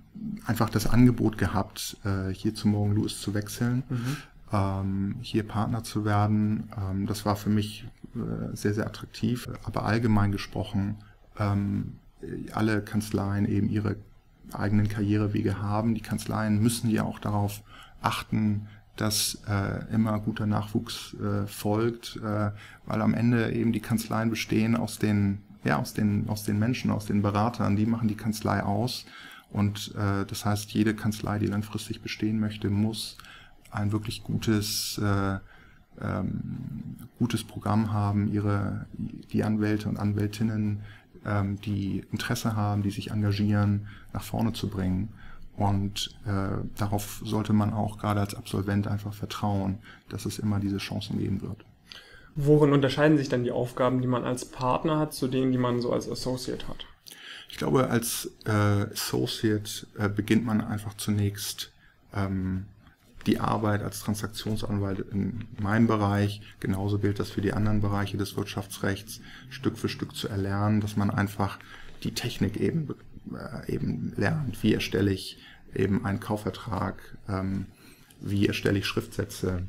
einfach 0.46 0.70
das 0.70 0.86
Angebot 0.86 1.38
gehabt, 1.38 1.96
äh, 2.04 2.32
hier 2.32 2.54
zu 2.54 2.68
Morgan 2.68 2.96
Lewis 2.96 3.20
zu 3.20 3.34
wechseln. 3.34 3.82
Mhm. 3.88 4.16
ähm, 4.52 5.16
hier 5.20 5.42
Partner 5.42 5.82
zu 5.82 6.04
werden. 6.04 6.70
Ähm, 6.76 7.06
das 7.06 7.24
war 7.24 7.36
für 7.36 7.50
mich 7.50 7.86
äh, 8.14 8.54
sehr, 8.54 8.74
sehr 8.74 8.86
attraktiv. 8.86 9.48
Aber 9.64 9.84
allgemein 9.84 10.32
gesprochen, 10.32 10.96
ähm, 11.38 11.94
alle 12.52 12.82
Kanzleien 12.82 13.46
eben 13.46 13.68
ihre 13.68 13.96
eigenen 14.52 14.88
Karrierewege 14.88 15.60
haben. 15.60 15.94
Die 15.94 16.00
Kanzleien 16.00 16.60
müssen 16.60 16.90
ja 16.90 17.04
auch 17.04 17.18
darauf 17.18 17.62
achten, 18.00 18.68
dass 18.96 19.42
äh, 19.48 19.92
immer 19.92 20.18
guter 20.20 20.46
Nachwuchs 20.46 21.14
äh, 21.14 21.46
folgt, 21.46 22.16
äh, 22.16 22.50
weil 22.84 23.02
am 23.02 23.14
Ende 23.14 23.52
eben 23.52 23.72
die 23.72 23.80
Kanzleien 23.80 24.28
bestehen 24.28 24.76
aus 24.76 24.98
den, 24.98 25.38
ja, 25.64 25.78
aus 25.78 25.94
den, 25.94 26.28
aus 26.28 26.44
den 26.44 26.58
Menschen, 26.58 26.90
aus 26.90 27.06
den 27.06 27.22
Beratern, 27.22 27.76
die 27.76 27.86
machen 27.86 28.08
die 28.08 28.16
Kanzlei 28.16 28.62
aus. 28.62 29.06
Und 29.52 29.94
äh, 29.96 30.24
das 30.24 30.44
heißt, 30.44 30.72
jede 30.72 30.94
Kanzlei, 30.94 31.38
die 31.38 31.46
langfristig 31.46 32.00
bestehen 32.00 32.40
möchte, 32.40 32.70
muss 32.70 33.18
ein 33.70 33.92
wirklich 33.92 34.24
gutes, 34.24 34.98
äh, 34.98 35.38
ähm, 36.00 36.96
gutes 37.18 37.44
Programm 37.44 37.92
haben, 37.92 38.32
ihre, 38.32 38.86
die 39.32 39.44
Anwälte 39.44 39.88
und 39.88 39.98
Anwältinnen, 39.98 40.80
ähm, 41.26 41.60
die 41.60 42.04
Interesse 42.10 42.56
haben, 42.56 42.82
die 42.82 42.90
sich 42.90 43.10
engagieren, 43.10 43.88
nach 44.12 44.22
vorne 44.22 44.52
zu 44.54 44.68
bringen. 44.68 45.10
Und 45.56 46.18
äh, 46.26 46.64
darauf 46.76 47.20
sollte 47.24 47.52
man 47.52 47.74
auch 47.74 47.98
gerade 47.98 48.20
als 48.20 48.34
Absolvent 48.34 48.88
einfach 48.88 49.12
vertrauen, 49.12 49.78
dass 50.08 50.24
es 50.24 50.38
immer 50.38 50.60
diese 50.60 50.78
Chancen 50.78 51.18
geben 51.18 51.42
wird. 51.42 51.64
Worin 52.34 52.72
unterscheiden 52.72 53.18
sich 53.18 53.28
dann 53.28 53.44
die 53.44 53.52
Aufgaben, 53.52 54.00
die 54.00 54.08
man 54.08 54.24
als 54.24 54.46
Partner 54.46 54.98
hat, 54.98 55.12
zu 55.12 55.28
denen, 55.28 55.52
die 55.52 55.58
man 55.58 55.82
so 55.82 55.92
als 55.92 56.10
Associate 56.10 56.66
hat? 56.66 56.86
Ich 57.52 57.58
glaube, 57.58 57.90
als 57.90 58.30
äh, 58.46 58.50
Associate 58.50 59.86
äh, 59.98 60.08
beginnt 60.08 60.46
man 60.46 60.62
einfach 60.62 60.94
zunächst 60.94 61.70
ähm, 62.14 62.64
die 63.26 63.40
Arbeit 63.40 63.82
als 63.82 64.00
Transaktionsanwalt 64.00 65.00
in 65.12 65.44
meinem 65.60 65.86
Bereich, 65.86 66.40
genauso 66.60 66.98
gilt 66.98 67.20
das 67.20 67.30
für 67.30 67.42
die 67.42 67.52
anderen 67.52 67.82
Bereiche 67.82 68.16
des 68.16 68.36
Wirtschaftsrechts, 68.38 69.20
Stück 69.50 69.76
für 69.76 69.90
Stück 69.90 70.16
zu 70.16 70.28
erlernen, 70.28 70.80
dass 70.80 70.96
man 70.96 71.10
einfach 71.10 71.58
die 72.04 72.14
Technik 72.14 72.56
eben, 72.56 72.88
äh, 73.34 73.70
eben 73.70 74.14
lernt. 74.16 74.62
Wie 74.62 74.72
erstelle 74.72 75.12
ich 75.12 75.36
eben 75.74 76.06
einen 76.06 76.20
Kaufvertrag, 76.20 77.18
ähm, 77.28 77.66
wie 78.18 78.46
erstelle 78.46 78.78
ich 78.78 78.86
Schriftsätze, 78.86 79.64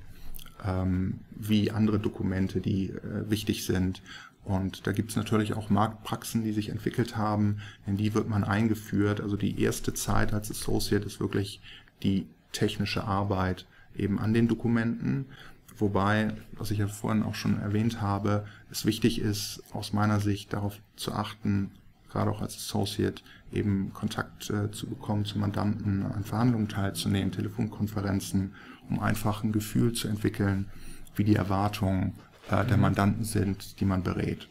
ähm, 0.66 1.20
wie 1.32 1.70
andere 1.70 2.00
Dokumente, 2.00 2.62
die 2.62 2.92
äh, 2.92 3.30
wichtig 3.30 3.66
sind. 3.66 4.02
Und 4.46 4.86
da 4.88 4.92
gibt 4.92 5.12
es 5.12 5.16
natürlich 5.16 5.54
auch 5.54 5.70
Marktpraxen, 5.70 6.44
die 6.44 6.52
sich 6.52 6.70
entwickelt 6.70 7.16
haben, 7.16 7.60
in 7.88 7.96
die 7.96 8.14
wird 8.14 8.28
man 8.28 8.44
eingeführt. 8.44 9.22
Also 9.22 9.38
die 9.38 9.62
erste 9.62 9.94
Zeit 9.94 10.34
als 10.34 10.52
Associate 10.52 11.06
ist 11.06 11.20
wirklich 11.20 11.62
die 12.04 12.28
technische 12.52 13.06
Arbeit 13.06 13.66
eben 13.96 14.20
an 14.20 14.34
den 14.34 14.48
Dokumenten. 14.48 15.26
Wobei, 15.78 16.34
was 16.52 16.72
ich 16.72 16.80
ja 16.80 16.88
vorhin 16.88 17.24
auch 17.24 17.36
schon 17.36 17.60
erwähnt 17.60 18.02
habe, 18.02 18.46
es 18.70 18.86
wichtig 18.86 19.20
ist, 19.20 19.64
aus 19.72 19.94
meiner 19.94 20.20
Sicht 20.20 20.54
darauf 20.54 20.78
zu 20.98 21.14
achten, 21.14 21.72
gerade 22.12 22.30
auch 22.30 22.42
als 22.42 22.56
Associate, 22.56 23.24
eben 23.52 23.92
Kontakt 23.94 24.50
äh, 24.50 24.72
zu 24.72 24.88
bekommen 24.88 25.26
zu 25.26 25.40
Mandanten, 25.40 26.04
an 26.06 26.24
Verhandlungen 26.24 26.68
teilzunehmen, 26.68 27.32
Telefonkonferenzen, 27.32 28.54
um 28.90 29.00
einfach 29.00 29.44
ein 29.44 29.52
Gefühl 29.52 29.94
zu 29.94 30.08
entwickeln, 30.08 30.68
wie 31.16 31.24
die 31.24 31.36
Erwartungen 31.36 32.14
äh, 32.50 32.66
der 32.66 32.78
mhm. 32.78 32.82
Mandanten 32.82 33.24
sind, 33.24 33.80
die 33.80 33.86
man 33.86 34.04
berät. 34.04 34.50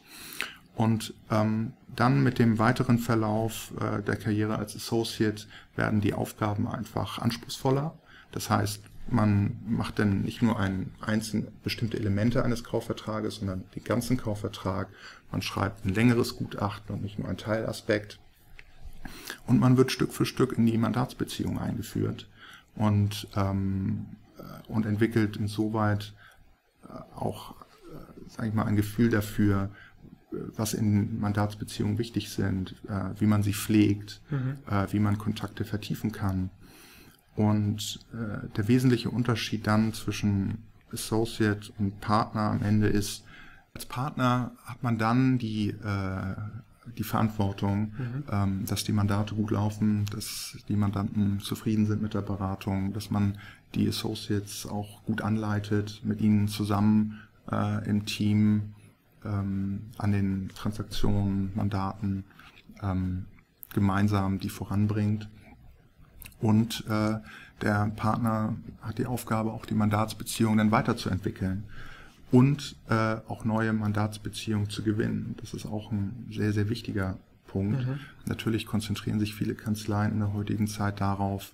Und 0.75 1.15
ähm, 1.31 1.75
dann 1.95 2.23
mit 2.23 2.39
dem 2.39 2.59
weiteren 2.59 2.99
Verlauf 2.99 3.73
äh, 3.81 4.03
der 4.03 4.17
Karriere 4.17 4.57
als 4.57 4.75
Associate 4.75 5.47
werden 5.77 6.01
die 6.01 6.15
Aufgaben 6.15 6.67
einfach 6.67 7.19
anspruchsvoller. 7.19 7.95
Das 8.33 8.49
heißt, 8.49 8.83
man 9.09 9.59
macht 9.67 9.99
dann 9.99 10.23
nicht 10.23 10.43
nur 10.43 10.59
ein 10.59 10.93
einzelne 11.01 11.49
bestimmte 11.63 11.99
Elemente 11.99 12.45
eines 12.45 12.65
Kaufvertrages, 12.65 13.37
sondern 13.37 13.65
den 13.75 13.85
ganzen 13.85 14.17
Kaufvertrag. 14.17 14.89
Man 15.31 15.43
schreibt 15.43 15.85
ein 15.85 15.95
längeres 15.95 16.37
Gutachten 16.37 16.95
und 16.95 17.03
nicht 17.03 17.19
nur 17.19 17.29
ein 17.29 17.37
Teilaspekt. 17.37 18.19
Und 19.47 19.61
man 19.61 19.77
wird 19.77 19.93
Stück 19.93 20.13
für 20.13 20.25
Stück 20.25 20.53
in 20.53 20.67
die 20.67 20.79
Mandatsbeziehung 20.79 21.59
eingeführt 21.59 22.29
und, 22.77 23.29
ähm, 23.35 24.07
äh, 24.39 24.43
und 24.69 24.87
entwickelt 24.87 25.37
insoweit 25.37 26.15
äh, 26.85 26.93
auch, 27.17 27.55
sage 28.37 28.49
ich 28.49 28.55
mal, 28.55 28.65
ein 28.65 28.77
Gefühl 28.77 29.11
dafür, 29.11 29.71
was 30.57 30.75
in 30.75 31.21
Mandatsbeziehungen 31.21 31.99
wichtig 31.99 32.31
sind, 32.31 32.75
äh, 32.89 33.21
wie 33.21 33.27
man 33.27 33.43
sie 33.43 33.53
pflegt, 33.53 34.23
mhm. 34.31 34.57
äh, 34.71 34.87
wie 34.91 34.99
man 34.99 35.19
Kontakte 35.19 35.65
vertiefen 35.65 36.13
kann. 36.13 36.51
Und 37.35 38.01
äh, 38.13 38.49
der 38.57 38.69
wesentliche 38.69 39.11
Unterschied 39.11 39.67
dann 39.67 39.93
zwischen 39.93 40.59
Associate 40.93 41.73
und 41.79 42.01
Partner 42.01 42.51
am 42.51 42.63
Ende 42.63 42.89
ist, 42.89 43.25
als 43.75 43.87
Partner 43.87 44.53
hat 44.65 44.83
man 44.83 44.99
dann 44.99 45.39
die, 45.39 45.71
äh, 45.71 46.35
die 46.99 47.05
Verantwortung, 47.05 47.93
mhm. 47.97 48.25
ähm, 48.31 48.67
dass 48.67 48.85
die 48.85 48.93
Mandate 48.93 49.35
gut 49.35 49.51
laufen, 49.51 50.05
dass 50.11 50.59
die 50.69 50.77
Mandanten 50.77 51.41
zufrieden 51.41 51.87
sind 51.87 52.03
mit 52.03 52.13
der 52.13 52.21
Beratung, 52.21 52.93
dass 52.93 53.11
man 53.11 53.39
die 53.75 53.89
Associates 53.89 54.67
auch 54.67 55.03
gut 55.05 55.23
anleitet, 55.23 56.03
mit 56.05 56.21
ihnen 56.21 56.49
zusammen 56.49 57.21
äh, 57.51 57.89
im 57.89 58.07
Team 58.07 58.75
ähm, 59.25 59.91
an 59.99 60.13
den 60.13 60.51
Transaktionen, 60.55 61.53
Mandaten 61.55 62.25
ähm, 62.83 63.27
gemeinsam 63.73 64.39
die 64.39 64.49
voranbringt. 64.49 65.29
Und 66.41 66.85
äh, 66.89 67.19
der 67.61 67.93
Partner 67.97 68.57
hat 68.81 68.99
die 68.99 69.07
Aufgabe, 69.07 69.53
auch 69.53 69.65
die 69.65 69.75
Mandatsbeziehungen 69.75 70.59
dann 70.59 70.71
weiterzuentwickeln 70.73 71.65
und 72.33 72.77
äh, 72.89 73.17
auch 73.29 73.45
neue 73.45 73.73
Mandatsbeziehungen 73.73 74.69
zu 74.69 74.83
gewinnen. 74.83 75.37
Das 75.41 75.55
ist 75.55 75.67
auch 75.67 75.93
ein 75.93 76.27
sehr, 76.31 76.53
sehr 76.53 76.69
wichtiger 76.69 77.19
Punkt. 77.47 77.87
Mhm. 77.87 78.01
Natürlich 78.27 78.67
konzentrieren 78.67 79.21
sich 79.21 79.35
viele 79.35 79.55
Kanzleien 79.55 80.13
in 80.13 80.19
der 80.19 80.33
heutigen 80.33 80.67
Zeit 80.67 81.01
darauf, 81.01 81.53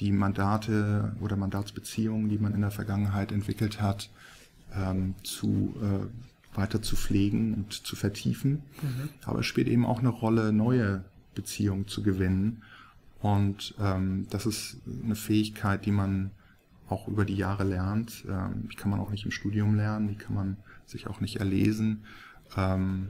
die 0.00 0.12
Mandate 0.12 1.14
oder 1.20 1.36
Mandatsbeziehungen, 1.36 2.28
die 2.28 2.38
man 2.38 2.54
in 2.54 2.62
der 2.62 2.70
Vergangenheit 2.70 3.32
entwickelt 3.32 3.80
hat, 3.80 4.10
ähm, 4.74 5.14
zu 5.22 5.74
äh, 5.82 6.56
weiter 6.56 6.82
zu 6.82 6.96
pflegen 6.96 7.54
und 7.54 7.72
zu 7.72 7.96
vertiefen. 7.96 8.62
Mhm. 8.82 9.08
Aber 9.24 9.40
es 9.40 9.46
spielt 9.46 9.68
eben 9.68 9.86
auch 9.86 10.00
eine 10.00 10.08
Rolle, 10.08 10.52
neue 10.52 11.04
Beziehungen 11.34 11.86
zu 11.86 12.02
gewinnen. 12.02 12.62
Und 13.20 13.74
ähm, 13.80 14.26
das 14.30 14.46
ist 14.46 14.78
eine 15.04 15.16
Fähigkeit, 15.16 15.86
die 15.86 15.92
man 15.92 16.30
auch 16.88 17.08
über 17.08 17.24
die 17.24 17.36
Jahre 17.36 17.64
lernt. 17.64 18.24
Ähm, 18.28 18.68
die 18.70 18.76
kann 18.76 18.90
man 18.90 19.00
auch 19.00 19.10
nicht 19.10 19.24
im 19.24 19.30
Studium 19.30 19.74
lernen, 19.74 20.08
die 20.08 20.16
kann 20.16 20.34
man 20.34 20.56
sich 20.86 21.06
auch 21.06 21.20
nicht 21.20 21.36
erlesen. 21.36 22.04
Ähm, 22.56 23.08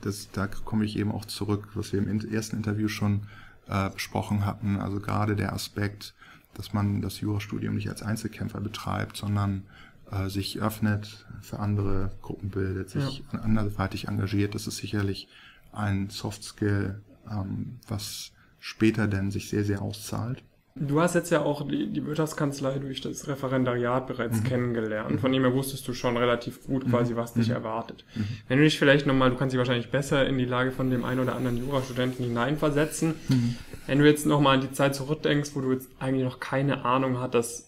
das, 0.00 0.30
da 0.32 0.46
komme 0.46 0.84
ich 0.84 0.98
eben 0.98 1.10
auch 1.10 1.24
zurück, 1.24 1.70
was 1.74 1.92
wir 1.92 2.00
im 2.00 2.20
ersten 2.30 2.56
Interview 2.56 2.88
schon 2.88 3.22
äh, 3.68 3.90
besprochen 3.90 4.44
hatten. 4.44 4.76
Also 4.76 5.00
gerade 5.00 5.34
der 5.34 5.52
Aspekt, 5.52 6.14
dass 6.54 6.72
man 6.72 7.02
das 7.02 7.20
Jurastudium 7.20 7.74
nicht 7.74 7.88
als 7.88 8.02
Einzelkämpfer 8.02 8.60
betreibt, 8.60 9.16
sondern 9.16 9.64
äh, 10.10 10.28
sich 10.28 10.60
öffnet, 10.60 11.26
für 11.40 11.58
andere 11.58 12.10
Gruppen 12.22 12.50
bildet, 12.50 12.90
sich 12.90 13.22
ja. 13.32 13.40
anderweitig 13.40 14.08
engagiert. 14.08 14.54
Das 14.54 14.66
ist 14.66 14.78
sicherlich 14.78 15.28
ein 15.72 16.10
Soft 16.10 16.42
Skill, 16.42 17.02
ähm, 17.30 17.78
was 17.88 18.32
später 18.58 19.06
denn 19.06 19.30
sich 19.30 19.48
sehr, 19.48 19.64
sehr 19.64 19.82
auszahlt. 19.82 20.42
Du 20.78 21.00
hast 21.00 21.14
jetzt 21.14 21.30
ja 21.30 21.40
auch 21.40 21.66
die, 21.66 21.86
die 21.90 22.04
Wirtschaftskanzlei 22.04 22.78
durch 22.78 23.00
das 23.00 23.26
Referendariat 23.26 24.06
bereits 24.06 24.40
mhm. 24.40 24.44
kennengelernt. 24.44 25.20
Von 25.20 25.32
dem 25.32 25.42
her 25.42 25.54
wusstest 25.54 25.88
du 25.88 25.94
schon 25.94 26.18
relativ 26.18 26.64
gut 26.64 26.86
mhm. 26.86 26.90
quasi, 26.90 27.16
was 27.16 27.32
dich 27.32 27.48
mhm. 27.48 27.54
erwartet. 27.54 28.04
Mhm. 28.14 28.24
Wenn 28.48 28.58
du 28.58 28.64
dich 28.64 28.78
vielleicht 28.78 29.06
nochmal, 29.06 29.30
du 29.30 29.36
kannst 29.36 29.54
dich 29.54 29.58
wahrscheinlich 29.58 29.90
besser 29.90 30.26
in 30.26 30.36
die 30.36 30.44
Lage 30.44 30.72
von 30.72 30.90
dem 30.90 31.06
einen 31.06 31.20
oder 31.20 31.34
anderen 31.34 31.56
Jurastudenten 31.56 32.26
hineinversetzen. 32.26 33.14
Mhm. 33.28 33.56
Wenn 33.86 34.00
du 34.00 34.04
jetzt 34.04 34.26
nochmal 34.26 34.56
an 34.56 34.60
die 34.60 34.72
Zeit 34.72 34.94
zurückdenkst, 34.94 35.52
wo 35.54 35.62
du 35.62 35.72
jetzt 35.72 35.88
eigentlich 35.98 36.24
noch 36.24 36.40
keine 36.40 36.84
Ahnung 36.84 37.20
hattest, 37.20 37.65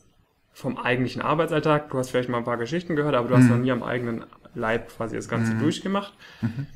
vom 0.58 0.76
eigentlichen 0.76 1.22
Arbeitsalltag. 1.22 1.88
Du 1.90 1.98
hast 1.98 2.10
vielleicht 2.10 2.28
mal 2.28 2.38
ein 2.38 2.44
paar 2.44 2.56
Geschichten 2.56 2.96
gehört, 2.96 3.14
aber 3.14 3.28
du 3.28 3.36
hast 3.36 3.44
mhm. 3.44 3.50
noch 3.50 3.58
nie 3.58 3.70
am 3.70 3.84
eigenen 3.84 4.24
Leib 4.56 4.88
quasi 4.88 5.14
das 5.14 5.28
Ganze 5.28 5.54
mhm. 5.54 5.60
durchgemacht. 5.60 6.12
Mhm. 6.40 6.66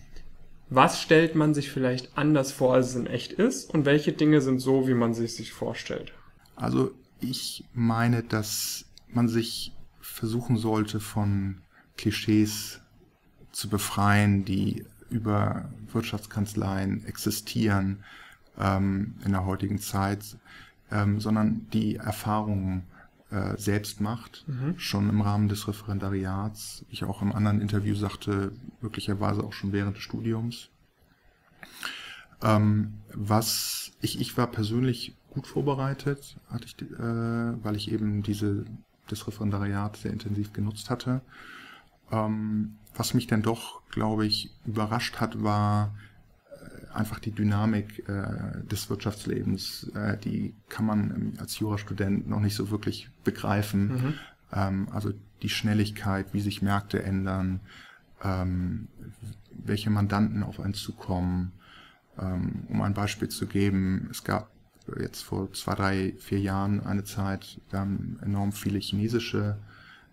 Was 0.70 1.02
stellt 1.02 1.34
man 1.34 1.52
sich 1.52 1.68
vielleicht 1.68 2.16
anders 2.16 2.52
vor, 2.52 2.74
als 2.74 2.90
es 2.90 2.94
in 2.94 3.08
echt 3.08 3.32
ist? 3.32 3.74
Und 3.74 3.84
welche 3.84 4.12
Dinge 4.12 4.40
sind 4.40 4.60
so, 4.60 4.86
wie 4.86 4.94
man 4.94 5.14
sich 5.14 5.34
sich 5.34 5.52
vorstellt? 5.52 6.12
Also 6.54 6.92
ich 7.18 7.64
meine, 7.74 8.22
dass 8.22 8.84
man 9.08 9.26
sich 9.26 9.72
versuchen 10.00 10.58
sollte, 10.58 11.00
von 11.00 11.58
Klischees 11.96 12.80
zu 13.50 13.68
befreien, 13.68 14.44
die 14.44 14.86
über 15.10 15.68
Wirtschaftskanzleien 15.92 17.04
existieren 17.06 18.04
ähm, 18.60 19.16
in 19.24 19.32
der 19.32 19.44
heutigen 19.44 19.80
Zeit, 19.80 20.36
ähm, 20.92 21.18
sondern 21.18 21.66
die 21.72 21.96
Erfahrungen 21.96 22.84
äh, 23.32 23.56
selbst 23.56 24.00
macht, 24.00 24.44
mhm. 24.46 24.78
schon 24.78 25.08
im 25.08 25.22
Rahmen 25.22 25.48
des 25.48 25.66
Referendariats, 25.66 26.84
ich 26.90 27.02
auch 27.04 27.22
im 27.22 27.32
anderen 27.32 27.60
Interview 27.60 27.94
sagte, 27.94 28.52
möglicherweise 28.82 29.42
auch 29.42 29.54
schon 29.54 29.72
während 29.72 29.96
des 29.96 30.02
Studiums. 30.02 30.68
Ähm, 32.42 32.94
was 33.14 33.92
ich, 34.02 34.20
ich 34.20 34.36
war 34.36 34.48
persönlich 34.48 35.16
gut 35.30 35.46
vorbereitet, 35.46 36.36
hatte 36.48 36.66
ich, 36.66 36.82
äh, 36.82 37.64
weil 37.64 37.76
ich 37.76 37.90
eben 37.90 38.22
diese 38.22 38.66
das 39.08 39.26
Referendariat 39.26 39.96
sehr 39.96 40.12
intensiv 40.12 40.52
genutzt 40.52 40.90
hatte. 40.90 41.22
Ähm, 42.10 42.76
was 42.94 43.14
mich 43.14 43.26
dann 43.26 43.42
doch, 43.42 43.80
glaube 43.90 44.26
ich, 44.26 44.50
überrascht 44.66 45.20
hat, 45.20 45.42
war 45.42 45.94
einfach 46.92 47.18
die 47.18 47.32
Dynamik 47.32 48.08
äh, 48.08 48.64
des 48.70 48.88
Wirtschaftslebens. 48.90 49.90
Äh, 49.94 50.18
die 50.18 50.54
kann 50.68 50.86
man 50.86 51.34
als 51.38 51.58
Jurastudent 51.58 52.28
noch 52.28 52.40
nicht 52.40 52.54
so 52.54 52.70
wirklich 52.70 53.10
begreifen. 53.24 53.88
Mhm. 53.88 54.14
Ähm, 54.52 54.88
also 54.92 55.12
die 55.42 55.48
Schnelligkeit, 55.48 56.32
wie 56.32 56.40
sich 56.40 56.62
Märkte 56.62 57.02
ändern, 57.02 57.60
ähm, 58.22 58.88
welche 59.50 59.90
Mandanten 59.90 60.42
auf 60.42 60.60
einen 60.60 60.74
zukommen. 60.74 61.52
Ähm, 62.18 62.64
um 62.68 62.82
ein 62.82 62.94
Beispiel 62.94 63.28
zu 63.28 63.46
geben, 63.46 64.08
es 64.10 64.22
gab 64.22 64.50
jetzt 64.98 65.22
vor 65.22 65.52
zwei, 65.52 65.74
drei, 65.74 66.14
vier 66.18 66.40
Jahren 66.40 66.80
eine 66.80 67.04
Zeit, 67.04 67.60
da 67.70 67.80
haben 67.80 68.18
enorm 68.22 68.52
viele 68.52 68.78
chinesische 68.78 69.56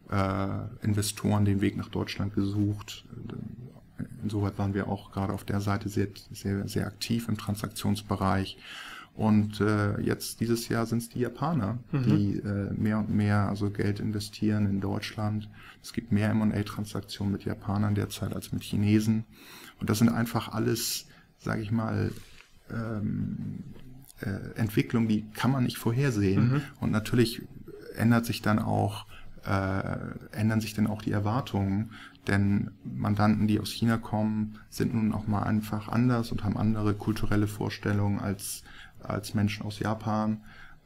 äh, 0.09 0.85
Investoren 0.85 1.45
den 1.45 1.61
Weg 1.61 1.77
nach 1.77 1.89
Deutschland 1.89 2.33
gesucht. 2.33 3.05
Insoweit 4.23 4.57
waren 4.57 4.73
wir 4.73 4.87
auch 4.87 5.11
gerade 5.11 5.33
auf 5.33 5.43
der 5.43 5.61
Seite 5.61 5.89
sehr, 5.89 6.07
sehr, 6.31 6.67
sehr 6.67 6.87
aktiv 6.87 7.27
im 7.27 7.37
Transaktionsbereich. 7.37 8.57
Und 9.15 9.59
äh, 9.59 9.99
jetzt 9.99 10.39
dieses 10.39 10.69
Jahr 10.69 10.85
sind 10.85 10.99
es 10.99 11.09
die 11.09 11.19
Japaner, 11.19 11.77
mhm. 11.91 12.03
die 12.03 12.37
äh, 12.37 12.71
mehr 12.73 12.99
und 12.99 13.09
mehr 13.09 13.49
also 13.49 13.69
Geld 13.69 13.99
investieren 13.99 14.65
in 14.65 14.79
Deutschland. 14.79 15.49
Es 15.83 15.91
gibt 15.91 16.11
mehr 16.11 16.29
M&A-Transaktionen 16.29 17.33
mit 17.33 17.43
Japanern 17.43 17.95
derzeit 17.95 18.33
als 18.33 18.53
mit 18.53 18.63
Chinesen. 18.63 19.25
Und 19.79 19.89
das 19.89 19.99
sind 19.99 20.09
einfach 20.09 20.53
alles, 20.53 21.07
sage 21.37 21.61
ich 21.61 21.71
mal, 21.71 22.11
ähm, 22.71 23.63
äh, 24.21 24.57
Entwicklungen, 24.57 25.07
die 25.07 25.25
kann 25.33 25.51
man 25.51 25.65
nicht 25.65 25.77
vorhersehen. 25.77 26.53
Mhm. 26.53 26.61
Und 26.79 26.91
natürlich 26.91 27.41
ändert 27.95 28.25
sich 28.25 28.41
dann 28.41 28.59
auch 28.59 29.05
äh, 29.49 29.97
ändern 30.31 30.61
sich 30.61 30.75
dann 30.75 30.87
auch 30.87 31.01
die 31.01 31.11
Erwartungen, 31.11 31.91
denn 32.27 32.71
Mandanten, 32.83 33.47
die 33.47 33.59
aus 33.59 33.71
China 33.71 33.97
kommen, 33.97 34.59
sind 34.69 34.93
nun 34.93 35.11
auch 35.13 35.25
mal 35.25 35.43
einfach 35.43 35.87
anders 35.89 36.31
und 36.31 36.43
haben 36.43 36.55
andere 36.55 36.93
kulturelle 36.93 37.47
Vorstellungen 37.47 38.19
als, 38.19 38.63
als 39.01 39.33
Menschen 39.33 39.65
aus 39.65 39.79
Japan. 39.79 40.41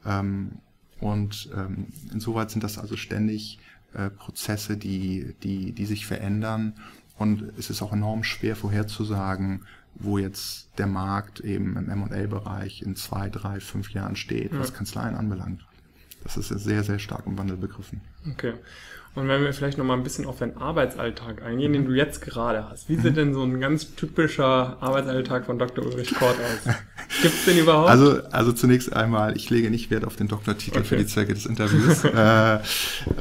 Ähm, 0.05 0.59
und 1.01 1.49
ähm, 1.53 1.87
insoweit 2.13 2.51
sind 2.51 2.63
das 2.63 2.77
also 2.77 2.95
ständig 2.95 3.59
äh, 3.93 4.09
Prozesse, 4.09 4.77
die, 4.77 5.35
die, 5.43 5.73
die 5.73 5.85
sich 5.85 6.05
verändern. 6.05 6.73
Und 7.17 7.43
es 7.57 7.69
ist 7.69 7.81
auch 7.81 7.91
enorm 7.91 8.23
schwer 8.23 8.55
vorherzusagen, 8.55 9.65
wo 9.95 10.17
jetzt 10.17 10.69
der 10.77 10.87
Markt 10.87 11.41
eben 11.41 11.75
im 11.75 11.89
M&A-Bereich 11.89 12.81
in 12.81 12.95
zwei, 12.95 13.29
drei, 13.29 13.59
fünf 13.59 13.91
Jahren 13.91 14.15
steht, 14.15 14.53
ja. 14.53 14.59
was 14.59 14.73
Kanzleien 14.73 15.15
anbelangt. 15.15 15.65
Das 16.23 16.37
ist 16.37 16.47
sehr, 16.47 16.83
sehr 16.83 16.99
stark 16.99 17.25
im 17.27 17.37
Wandel 17.37 17.57
begriffen. 17.57 18.01
Okay. 18.31 18.53
Und 19.15 19.27
wenn 19.27 19.43
wir 19.43 19.53
vielleicht 19.53 19.77
noch 19.77 19.85
mal 19.85 19.93
ein 19.93 20.01
bisschen 20.01 20.25
auf 20.25 20.39
deinen 20.39 20.57
Arbeitsalltag 20.57 21.43
eingehen, 21.43 21.73
den 21.73 21.85
du 21.85 21.93
jetzt 21.93 22.21
gerade 22.21 22.67
hast. 22.67 22.89
Wie 22.89 22.95
sieht 22.95 23.15
denn 23.15 23.35
so 23.35 23.43
ein 23.43 23.59
ganz 23.59 23.93
typischer 23.93 24.81
Arbeitsalltag 24.81 25.45
von 25.45 25.59
Dr. 25.59 25.85
Ulrich 25.85 26.15
Kort 26.15 26.35
aus? 26.39 26.73
Gibt 27.21 27.35
es 27.35 27.45
den 27.45 27.59
überhaupt? 27.59 27.91
Also, 27.91 28.23
also 28.31 28.53
zunächst 28.53 28.91
einmal, 28.91 29.37
ich 29.37 29.51
lege 29.51 29.69
nicht 29.69 29.91
Wert 29.91 30.03
auf 30.03 30.15
den 30.15 30.29
Doktortitel 30.29 30.79
okay. 30.79 30.87
für 30.87 30.97
die 30.97 31.05
Zwecke 31.05 31.35
des 31.35 31.45
Interviews. 31.45 32.03
äh, 32.05 32.59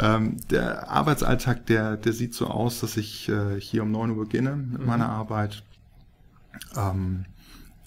ähm, 0.00 0.38
der 0.50 0.88
Arbeitsalltag, 0.88 1.66
der, 1.66 1.98
der 1.98 2.14
sieht 2.14 2.32
so 2.32 2.46
aus, 2.46 2.80
dass 2.80 2.96
ich 2.96 3.28
äh, 3.28 3.60
hier 3.60 3.82
um 3.82 3.90
neun 3.90 4.12
Uhr 4.12 4.24
beginne 4.24 4.56
mit 4.56 4.80
mhm. 4.80 4.86
meiner 4.86 5.10
Arbeit 5.10 5.62
ähm, 6.74 7.26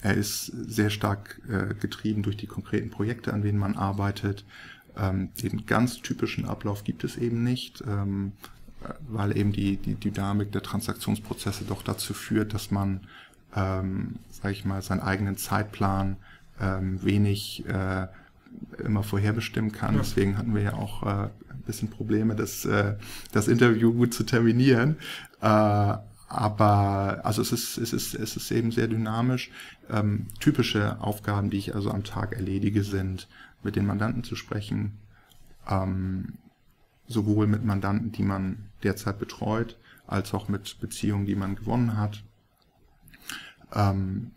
er 0.02 0.14
ist 0.14 0.46
sehr 0.46 0.92
stark 0.92 1.42
äh, 1.50 1.74
getrieben 1.74 2.22
durch 2.22 2.38
die 2.38 2.46
konkreten 2.46 2.92
Projekte, 2.92 3.34
an 3.34 3.42
denen 3.42 3.58
man 3.58 3.76
arbeitet. 3.76 4.46
Ähm, 4.98 5.30
den 5.42 5.66
ganz 5.66 6.02
typischen 6.02 6.46
Ablauf 6.46 6.84
gibt 6.84 7.04
es 7.04 7.18
eben 7.18 7.44
nicht, 7.44 7.84
ähm, 7.88 8.32
weil 9.08 9.36
eben 9.36 9.52
die, 9.52 9.78
die 9.78 9.96
Dynamik 9.96 10.52
der 10.52 10.62
Transaktionsprozesse 10.62 11.66
doch 11.66 11.82
dazu 11.82 12.14
führt, 12.14 12.54
dass 12.54 12.72
man, 12.72 13.02
ähm, 13.56 14.16
sage 14.30 14.54
ich 14.54 14.66
mal, 14.66 14.82
seinen 14.82 15.02
eigenen 15.02 15.38
Zeitplan 15.38 16.18
ähm, 16.62 17.04
wenig 17.04 17.66
äh, 17.68 18.08
immer 18.84 19.04
vorherbestimmen 19.04 19.72
kann. 19.72 19.96
Ja. 19.96 20.02
Deswegen 20.02 20.38
hatten 20.38 20.56
wir 20.56 20.62
ja 20.62 20.74
auch 20.74 21.04
äh, 21.04 21.30
ein 21.50 21.62
bisschen 21.66 21.90
Probleme, 21.90 22.36
das, 22.36 22.66
äh, 22.66 22.96
das 23.32 23.48
Interview 23.48 23.94
gut 23.94 24.14
zu 24.14 24.24
terminieren. 24.24 24.98
Äh, 25.42 25.98
aber 26.28 27.22
also 27.24 27.42
es 27.42 27.52
ist, 27.52 27.78
es 27.78 27.94
ist, 27.94 28.16
es 28.16 28.36
ist 28.36 28.52
eben 28.52 28.72
sehr 28.72 28.88
dynamisch. 28.88 29.52
Ähm, 29.90 30.28
typische 30.40 31.00
Aufgaben, 31.00 31.50
die 31.50 31.58
ich 31.58 31.76
also 31.76 31.92
am 31.92 32.04
Tag 32.04 32.34
erledige, 32.34 32.84
sind 32.84 33.28
mit 33.66 33.76
den 33.76 33.86
Mandanten 33.86 34.24
zu 34.24 34.38
sprechen, 34.38 35.00
ähm, 35.70 36.36
sowohl 37.08 37.48
mit 37.48 37.66
Mandanten, 37.66 38.14
die 38.14 38.24
man 38.24 38.70
derzeit 38.84 39.20
betreut, 39.20 39.78
als 40.08 40.34
auch 40.34 40.48
mit 40.48 40.80
Beziehungen, 40.80 41.26
die 41.26 41.36
man 41.36 41.56
gewonnen 41.56 41.98
hat. 41.98 42.24
Ähm, 43.74 44.32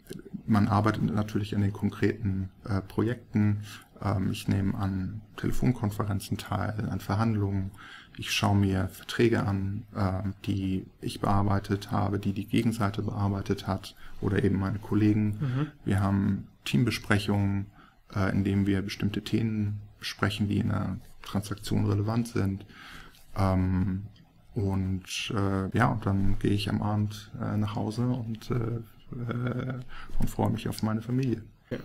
man 0.46 0.66
arbeitet 0.66 1.04
natürlich 1.04 1.54
an 1.54 1.60
den 1.60 1.72
konkreten 1.72 2.48
äh, 2.64 2.80
Projekten. 2.80 3.60
Ähm, 4.02 4.30
ich 4.32 4.48
nehme 4.48 4.74
an 4.74 5.20
Telefonkonferenzen 5.36 6.38
teil, 6.38 6.88
an 6.90 7.00
Verhandlungen, 7.00 7.70
ich 8.16 8.32
schaue 8.32 8.56
mir 8.56 8.88
Verträge 8.88 9.44
an, 9.44 9.84
äh, 9.94 10.22
die 10.44 10.86
ich 11.00 11.20
bearbeitet 11.20 11.92
habe, 11.92 12.18
die 12.18 12.32
die 12.32 12.46
Gegenseite 12.46 13.02
bearbeitet 13.02 13.68
hat 13.68 13.94
oder 14.20 14.42
eben 14.42 14.58
meine 14.58 14.80
Kollegen. 14.80 15.38
Mhm. 15.40 15.66
Wir 15.84 16.00
haben 16.00 16.48
Teambesprechungen, 16.64 17.66
äh, 18.14 18.30
in 18.30 18.44
denen 18.44 18.66
wir 18.66 18.82
bestimmte 18.82 19.22
Themen 19.22 19.80
besprechen, 19.98 20.48
die 20.48 20.58
in 20.58 20.70
einer 20.70 20.98
Transaktion 21.22 21.86
relevant 21.86 22.28
sind. 22.28 22.64
Ähm, 23.36 24.04
und 24.54 25.32
äh, 25.34 25.76
ja, 25.76 25.88
und 25.88 26.06
dann 26.06 26.38
gehe 26.38 26.52
ich 26.52 26.68
am 26.68 26.82
Abend 26.82 27.30
äh, 27.40 27.56
nach 27.56 27.74
Hause 27.76 28.02
und, 28.02 28.50
äh, 28.50 28.54
äh, 28.54 29.74
und 30.18 30.30
freue 30.30 30.50
mich 30.50 30.68
auf 30.68 30.82
meine 30.82 31.02
Familie. 31.02 31.42
Ja. 31.70 31.78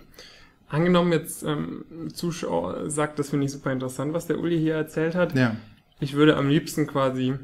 Angenommen 0.68 1.12
jetzt 1.12 1.44
ähm, 1.44 1.84
Zuschauer 2.12 2.90
sagt, 2.90 3.18
das 3.18 3.30
finde 3.30 3.46
ich 3.46 3.52
super 3.52 3.70
interessant, 3.70 4.12
was 4.12 4.26
der 4.26 4.38
Uli 4.38 4.58
hier 4.58 4.74
erzählt 4.74 5.14
hat. 5.14 5.36
Ja 5.36 5.56
ich 6.00 6.14
würde 6.14 6.36
am 6.36 6.48
liebsten 6.48 6.86
quasi, 6.86 7.34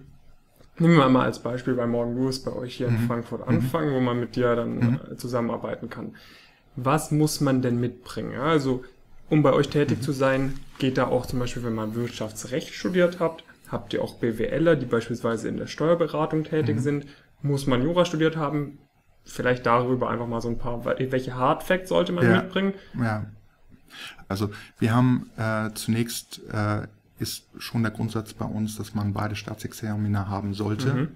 nehmen 0.78 0.96
wir 0.96 1.08
mal 1.08 1.24
als 1.24 1.40
Beispiel 1.40 1.74
bei 1.74 1.86
Morgan 1.86 2.16
Lewis 2.16 2.42
bei 2.42 2.52
euch 2.52 2.76
hier 2.76 2.88
mhm. 2.88 2.96
in 2.96 3.06
Frankfurt 3.06 3.40
mhm. 3.40 3.56
anfangen, 3.56 3.94
wo 3.94 4.00
man 4.00 4.20
mit 4.20 4.36
dir 4.36 4.54
dann 4.54 4.74
mhm. 4.76 5.00
Äh, 5.10 5.16
zusammenarbeiten 5.16 5.88
kann. 5.88 6.14
Was 6.76 7.10
muss 7.10 7.40
man 7.40 7.62
denn 7.62 7.80
mitbringen? 7.80 8.38
Also, 8.40 8.84
um 9.28 9.42
bei 9.42 9.52
euch 9.52 9.68
tätig 9.68 9.98
mhm. 9.98 10.02
zu 10.02 10.12
sein, 10.12 10.60
geht 10.78 10.98
da 10.98 11.06
auch 11.06 11.26
zum 11.26 11.38
Beispiel, 11.38 11.64
wenn 11.64 11.74
man 11.74 11.94
Wirtschaftsrecht 11.94 12.74
studiert 12.74 13.20
habt, 13.20 13.44
habt 13.68 13.92
ihr 13.92 14.02
auch 14.02 14.16
BWLer, 14.16 14.76
die 14.76 14.86
beispielsweise 14.86 15.48
in 15.48 15.56
der 15.56 15.66
Steuerberatung 15.66 16.44
tätig 16.44 16.76
mhm. 16.76 16.80
sind, 16.80 17.06
muss 17.42 17.66
man 17.66 17.82
Jura 17.82 18.04
studiert 18.04 18.36
haben, 18.36 18.78
vielleicht 19.24 19.66
darüber 19.66 20.10
einfach 20.10 20.26
mal 20.26 20.40
so 20.40 20.48
ein 20.48 20.58
paar, 20.58 20.84
welche 20.84 21.36
Hard 21.36 21.62
Facts 21.62 21.88
sollte 21.88 22.12
man 22.12 22.24
ja. 22.24 22.42
mitbringen? 22.42 22.74
Ja. 22.98 23.26
Also 24.28 24.50
wir 24.78 24.94
haben 24.94 25.30
äh, 25.36 25.70
zunächst 25.74 26.40
äh, 26.52 26.86
ist 27.18 27.48
schon 27.58 27.82
der 27.82 27.92
Grundsatz 27.92 28.32
bei 28.32 28.46
uns, 28.46 28.76
dass 28.76 28.94
man 28.94 29.12
beide 29.12 29.36
Staatsexamina 29.36 30.28
haben 30.28 30.54
sollte, 30.54 30.94
mhm. 30.94 31.08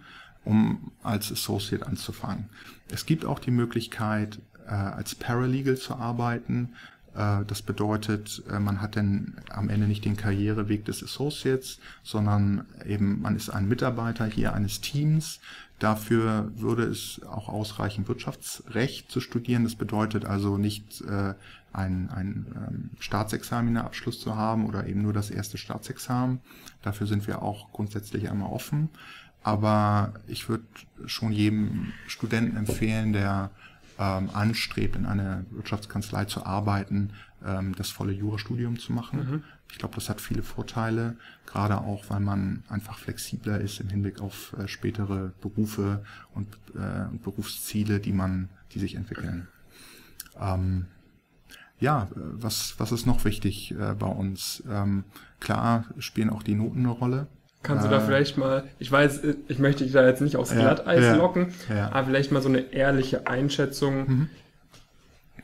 um 0.45 0.93
als 1.03 1.33
Associate 1.33 1.87
anzufangen. 1.87 2.51
Es 2.91 3.07
gibt 3.07 3.25
auch 3.25 3.39
die 3.39 3.51
Möglichkeit, 3.51 4.39
als 4.67 5.15
Paralegal 5.15 5.77
zu 5.77 5.95
arbeiten. 5.95 6.71
Äh, 7.15 7.45
das 7.47 7.63
bedeutet, 7.63 8.43
äh, 8.51 8.59
man 8.59 8.81
hat 8.81 8.97
dann 8.97 9.35
am 9.51 9.69
Ende 9.69 9.87
nicht 9.87 10.05
den 10.05 10.17
Karriereweg 10.17 10.85
des 10.85 11.03
Associates, 11.03 11.81
sondern 12.03 12.67
eben 12.85 13.21
man 13.21 13.37
ist 13.37 13.51
ein 13.51 13.69
Mitarbeiter 13.69 14.27
hier 14.27 14.53
eines 14.53 14.81
Teams. 14.81 15.41
Dafür 15.79 16.53
würde 16.57 16.85
es 16.85 17.21
auch 17.29 17.49
ausreichen, 17.49 18.07
Wirtschaftsrecht 18.09 19.11
zu 19.11 19.21
studieren. 19.21 19.65
Das 19.65 19.75
bedeutet 19.75 20.25
also 20.25 20.57
nicht 20.57 21.01
äh, 21.03 21.35
ein, 21.73 22.11
ein 22.11 22.47
ähm, 22.55 22.91
Staatsexaminerabschluss 23.01 24.21
zu 24.21 24.37
haben 24.37 24.67
oder 24.67 24.87
eben 24.87 25.03
nur 25.03 25.13
das 25.13 25.31
erste 25.31 25.59
Staatsexamen. 25.59 26.41
Dafür 26.83 27.07
sind 27.09 27.27
wir 27.27 27.43
auch 27.43 27.73
grundsätzlich 27.73 28.31
einmal 28.31 28.51
offen. 28.51 28.89
Aber 29.43 30.15
ich 30.27 30.49
würde 30.49 30.65
schon 31.05 31.33
jedem 31.33 31.93
Studenten 32.07 32.57
empfehlen, 32.57 33.13
der 33.13 33.51
ähm, 33.99 34.31
anstrebt, 34.33 34.97
in 34.97 35.07
einer 35.07 35.45
Wirtschaftskanzlei 35.51 36.25
zu 36.25 36.45
arbeiten, 36.45 37.13
ähm, 37.45 37.75
das 37.77 37.91
volle 37.91 38.13
Jurastudium 38.13 38.79
zu 38.79 38.93
machen. 38.93 39.19
Mhm. 39.19 39.45
Ich 39.71 39.79
glaube, 39.79 39.95
das 39.95 40.09
hat 40.09 40.21
viele 40.21 40.43
Vorteile, 40.43 41.17
gerade 41.47 41.79
auch, 41.79 42.05
weil 42.09 42.21
man 42.21 42.65
einfach 42.69 42.99
flexibler 42.99 43.61
ist 43.61 43.81
im 43.81 43.89
Hinblick 43.89 44.21
auf 44.21 44.55
äh, 44.59 44.69
spätere 44.69 45.33
Berufe 45.41 46.05
und, 46.33 46.49
äh, 46.75 47.09
und 47.11 47.23
Berufsziele, 47.23 48.01
die 48.01 48.13
man, 48.13 48.49
die 48.73 48.79
sich 48.79 48.95
entwickeln. 48.95 49.49
Ähm, 50.39 50.87
ja, 51.81 52.09
was, 52.15 52.75
was 52.79 52.93
ist 52.93 53.07
noch 53.07 53.25
wichtig 53.25 53.73
äh, 53.73 53.95
bei 53.95 54.07
uns? 54.07 54.63
Ähm, 54.69 55.05
klar 55.41 55.87
spielen 55.99 56.31
auch 56.31 56.43
die 56.43 56.55
Noten 56.55 56.81
eine 56.81 56.91
Rolle. 56.91 57.27
Kannst 57.65 57.87
du 57.87 57.91
da 57.91 58.01
vielleicht 58.01 58.37
mal, 58.37 58.65
ich 58.79 58.93
weiß, 58.93 59.23
ich 59.49 59.59
möchte 59.59 59.85
dich 59.85 59.93
da 59.93 60.07
jetzt 60.07 60.21
nicht 60.21 60.37
aufs 60.37 60.53
Glatteis 60.53 61.03
ja, 61.03 61.17
locken, 61.17 61.49
ja. 61.69 61.91
aber 61.91 62.07
vielleicht 62.07 62.31
mal 62.31 62.43
so 62.43 62.49
eine 62.49 62.73
ehrliche 62.73 63.27
Einschätzung. 63.27 64.07
Mhm. 64.07 64.29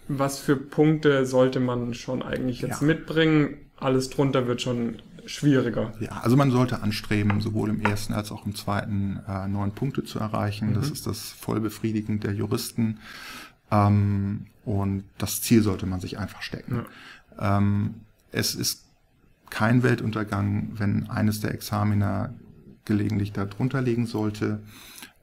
Was 0.06 0.38
für 0.38 0.56
Punkte 0.56 1.24
sollte 1.24 1.60
man 1.60 1.94
schon 1.94 2.22
eigentlich 2.22 2.60
jetzt 2.60 2.82
mitbringen? 2.82 3.56
Alles 3.76 4.10
drunter 4.10 4.46
wird 4.46 4.60
schon 4.60 5.00
schwieriger. 5.24 5.92
Ja, 6.00 6.20
also 6.22 6.36
man 6.36 6.50
sollte 6.50 6.82
anstreben, 6.82 7.40
sowohl 7.40 7.70
im 7.70 7.80
ersten 7.80 8.12
als 8.12 8.30
auch 8.32 8.44
im 8.44 8.54
zweiten 8.54 9.20
äh, 9.26 9.48
neun 9.48 9.72
Punkte 9.72 10.04
zu 10.04 10.18
erreichen. 10.18 10.70
Mhm. 10.70 10.74
Das 10.74 10.90
ist 10.90 11.06
das 11.06 11.30
vollbefriedigend 11.30 12.24
der 12.24 12.34
Juristen. 12.34 12.98
Ähm, 13.70 14.46
und 14.64 15.04
das 15.18 15.40
Ziel 15.40 15.62
sollte 15.62 15.86
man 15.86 16.00
sich 16.00 16.18
einfach 16.18 16.42
stecken. 16.42 16.84
Ähm, 17.38 17.94
es 18.32 18.54
ist 18.54 18.84
kein 19.50 19.82
Weltuntergang, 19.82 20.70
wenn 20.74 21.10
eines 21.10 21.40
der 21.40 21.52
Examiner 21.52 22.32
gelegentlich 22.84 23.32
darunter 23.32 23.82
liegen 23.82 24.06
sollte. 24.06 24.60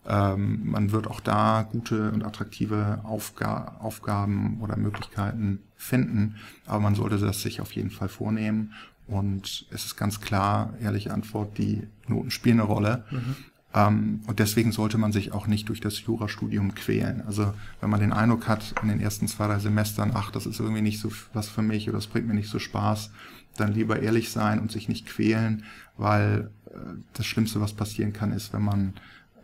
Ähm, 0.05 0.61
man 0.69 0.91
wird 0.91 1.07
auch 1.07 1.19
da 1.19 1.67
gute 1.69 2.11
und 2.11 2.23
attraktive 2.23 2.99
Aufga 3.03 3.77
Aufgaben 3.79 4.59
oder 4.61 4.77
Möglichkeiten 4.77 5.59
finden, 5.75 6.35
aber 6.65 6.79
man 6.79 6.95
sollte 6.95 7.17
das 7.17 7.41
sich 7.41 7.59
auf 7.59 7.73
jeden 7.73 7.89
Fall 7.89 8.09
vornehmen. 8.09 8.73
Und 9.07 9.67
es 9.71 9.85
ist 9.85 9.95
ganz 9.95 10.21
klar, 10.21 10.73
ehrliche 10.81 11.13
Antwort, 11.13 11.57
die 11.57 11.87
Noten 12.07 12.31
spielen 12.31 12.59
eine 12.59 12.67
Rolle. 12.67 13.05
Mhm. 13.11 13.35
Ähm, 13.77 14.21
und 14.25 14.39
deswegen 14.39 14.71
sollte 14.71 14.97
man 14.97 15.11
sich 15.11 15.33
auch 15.33 15.45
nicht 15.45 15.69
durch 15.69 15.81
das 15.81 16.01
Jurastudium 16.01 16.73
quälen. 16.73 17.21
Also 17.27 17.53
wenn 17.79 17.91
man 17.91 17.99
den 17.99 18.11
Eindruck 18.11 18.47
hat 18.47 18.73
in 18.81 18.87
den 18.87 18.99
ersten 18.99 19.27
zwei, 19.27 19.45
drei 19.47 19.59
Semestern, 19.59 20.11
ach, 20.15 20.31
das 20.31 20.47
ist 20.47 20.59
irgendwie 20.59 20.81
nicht 20.81 20.99
so 20.99 21.11
was 21.33 21.47
für 21.47 21.61
mich 21.61 21.87
oder 21.87 21.99
das 21.99 22.07
bringt 22.07 22.27
mir 22.27 22.33
nicht 22.33 22.49
so 22.49 22.57
Spaß, 22.57 23.11
dann 23.55 23.73
lieber 23.73 23.99
ehrlich 24.01 24.31
sein 24.31 24.59
und 24.59 24.71
sich 24.71 24.89
nicht 24.89 25.05
quälen, 25.05 25.63
weil 25.95 26.49
äh, 26.65 26.77
das 27.13 27.27
Schlimmste, 27.27 27.61
was 27.61 27.73
passieren 27.73 28.13
kann, 28.13 28.31
ist, 28.31 28.51
wenn 28.51 28.63
man 28.63 28.93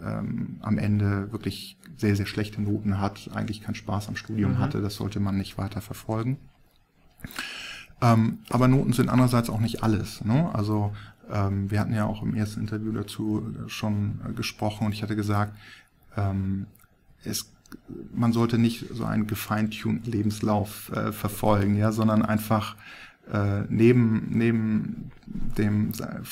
ähm, 0.01 0.57
am 0.61 0.79
Ende 0.79 1.31
wirklich 1.31 1.77
sehr, 1.97 2.15
sehr 2.15 2.25
schlechte 2.25 2.59
Noten 2.59 2.99
hat, 2.99 3.29
eigentlich 3.35 3.61
keinen 3.61 3.75
Spaß 3.75 4.07
am 4.07 4.15
Studium 4.15 4.53
mhm. 4.53 4.59
hatte. 4.59 4.81
Das 4.81 4.95
sollte 4.95 5.19
man 5.19 5.37
nicht 5.37 5.59
weiter 5.59 5.81
verfolgen. 5.81 6.37
Ähm, 8.01 8.39
aber 8.49 8.67
Noten 8.67 8.93
sind 8.93 9.09
andererseits 9.09 9.49
auch 9.49 9.59
nicht 9.59 9.83
alles. 9.83 10.25
Ne? 10.25 10.49
Also 10.53 10.93
ähm, 11.31 11.69
wir 11.71 11.79
hatten 11.79 11.93
ja 11.93 12.05
auch 12.05 12.21
im 12.21 12.35
ersten 12.35 12.61
Interview 12.61 12.91
dazu 12.91 13.53
schon 13.67 14.19
äh, 14.27 14.33
gesprochen 14.33 14.87
und 14.87 14.93
ich 14.93 15.03
hatte 15.03 15.15
gesagt, 15.15 15.55
ähm, 16.17 16.67
es, 17.23 17.51
man 18.13 18.33
sollte 18.33 18.57
nicht 18.57 18.85
so 18.91 19.05
einen 19.05 19.27
gefeintuned 19.27 20.07
Lebenslauf 20.07 20.91
äh, 20.91 21.11
verfolgen, 21.11 21.77
ja, 21.77 21.91
sondern 21.91 22.23
einfach 22.23 22.75
äh, 23.31 23.61
neben, 23.69 24.27
neben, 24.31 25.11
dem, 25.25 25.91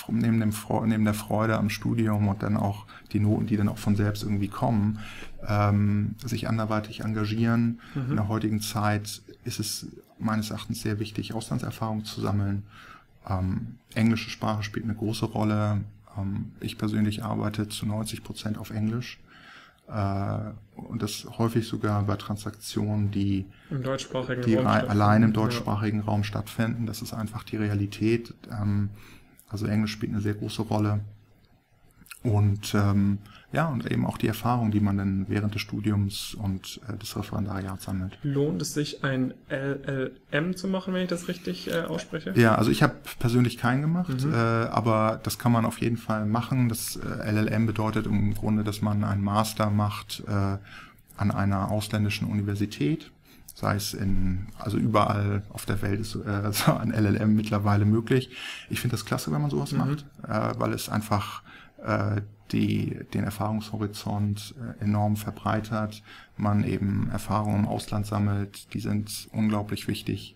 neben, 0.09 0.39
dem, 0.39 0.53
neben 0.85 1.05
der 1.05 1.13
Freude 1.13 1.57
am 1.57 1.69
Studium 1.69 2.27
und 2.27 2.43
dann 2.43 2.57
auch 2.57 2.85
die 3.13 3.19
Noten, 3.19 3.47
die 3.47 3.55
dann 3.55 3.69
auch 3.69 3.77
von 3.77 3.95
selbst 3.95 4.23
irgendwie 4.23 4.49
kommen, 4.49 4.99
ähm, 5.47 6.15
sich 6.25 6.49
anderweitig 6.49 6.99
engagieren. 6.99 7.79
Mhm. 7.95 8.09
In 8.09 8.15
der 8.17 8.27
heutigen 8.27 8.61
Zeit 8.61 9.21
ist 9.45 9.59
es 9.59 9.87
meines 10.19 10.51
Erachtens 10.51 10.81
sehr 10.81 10.99
wichtig, 10.99 11.33
Auslandserfahrung 11.33 12.03
zu 12.03 12.19
sammeln. 12.19 12.63
Ähm, 13.27 13.77
englische 13.93 14.29
Sprache 14.29 14.63
spielt 14.63 14.85
eine 14.85 14.95
große 14.95 15.25
Rolle. 15.25 15.81
Ähm, 16.17 16.53
ich 16.59 16.77
persönlich 16.77 17.23
arbeite 17.23 17.67
zu 17.67 17.85
90 17.85 18.23
Prozent 18.23 18.57
auf 18.57 18.71
Englisch. 18.71 19.19
Äh, 19.87 20.51
und 20.75 21.01
das 21.01 21.27
häufig 21.37 21.67
sogar 21.67 22.03
bei 22.03 22.15
Transaktionen, 22.15 23.11
die, 23.11 23.45
Im 23.69 23.83
deutschsprachigen 23.83 24.41
die 24.43 24.57
allein 24.57 25.23
im 25.23 25.33
deutschsprachigen 25.33 25.99
ja. 25.99 26.05
Raum 26.05 26.23
stattfinden. 26.23 26.85
Das 26.85 27.01
ist 27.01 27.13
einfach 27.13 27.43
die 27.43 27.57
Realität. 27.57 28.33
Ähm, 28.49 28.89
also 29.49 29.65
Englisch 29.65 29.91
spielt 29.91 30.13
eine 30.13 30.21
sehr 30.21 30.33
große 30.33 30.61
Rolle. 30.63 31.01
Und 32.23 32.75
ähm, 32.75 33.17
ja, 33.51 33.67
und 33.67 33.89
eben 33.91 34.05
auch 34.05 34.17
die 34.17 34.27
Erfahrung, 34.27 34.71
die 34.71 34.79
man 34.79 34.97
dann 34.97 35.25
während 35.27 35.55
des 35.55 35.61
Studiums 35.61 36.35
und 36.35 36.79
äh, 36.87 36.97
des 36.97 37.17
Referendariats 37.17 37.85
sammelt. 37.85 38.17
Lohnt 38.23 38.61
es 38.61 38.73
sich, 38.73 39.03
ein 39.03 39.33
LLM 39.49 40.55
zu 40.55 40.67
machen, 40.67 40.93
wenn 40.93 41.03
ich 41.03 41.09
das 41.09 41.27
richtig 41.27 41.69
äh, 41.69 41.81
ausspreche? 41.81 42.33
Ja, 42.35 42.55
also 42.55 42.71
ich 42.71 42.83
habe 42.83 42.93
persönlich 43.19 43.57
keinen 43.57 43.81
gemacht, 43.81 44.23
mhm. 44.23 44.33
äh, 44.33 44.35
aber 44.35 45.19
das 45.23 45.37
kann 45.39 45.51
man 45.51 45.65
auf 45.65 45.81
jeden 45.81 45.97
Fall 45.97 46.25
machen. 46.25 46.69
Das 46.69 46.95
äh, 46.95 47.31
LLM 47.31 47.65
bedeutet 47.65 48.05
im 48.05 48.33
Grunde, 48.35 48.63
dass 48.63 48.81
man 48.81 49.03
einen 49.03 49.23
Master 49.23 49.69
macht 49.69 50.23
äh, 50.27 50.57
an 51.17 51.31
einer 51.31 51.71
ausländischen 51.71 52.27
Universität 52.27 53.11
sei 53.53 53.75
es 53.75 53.93
in, 53.93 54.47
also 54.57 54.77
überall 54.77 55.43
auf 55.49 55.65
der 55.65 55.81
Welt 55.81 55.99
ist 55.99 56.15
äh, 56.15 56.51
so 56.51 56.73
ein 56.73 56.91
LLM 56.91 57.35
mittlerweile 57.35 57.85
möglich. 57.85 58.29
Ich 58.69 58.79
finde 58.79 58.95
das 58.95 59.05
klasse, 59.05 59.31
wenn 59.31 59.41
man 59.41 59.51
sowas 59.51 59.73
mhm. 59.73 59.77
macht, 59.77 60.05
äh, 60.27 60.59
weil 60.59 60.73
es 60.73 60.89
einfach 60.89 61.43
die 62.51 62.99
den 63.13 63.23
Erfahrungshorizont 63.23 64.55
äh, 64.79 64.83
enorm 64.83 65.15
verbreitert, 65.15 66.03
man 66.37 66.63
eben 66.63 67.09
Erfahrungen 67.11 67.61
im 67.63 67.67
Ausland 67.67 68.05
sammelt, 68.05 68.73
die 68.73 68.79
sind 68.79 69.29
unglaublich 69.31 69.87
wichtig. 69.87 70.35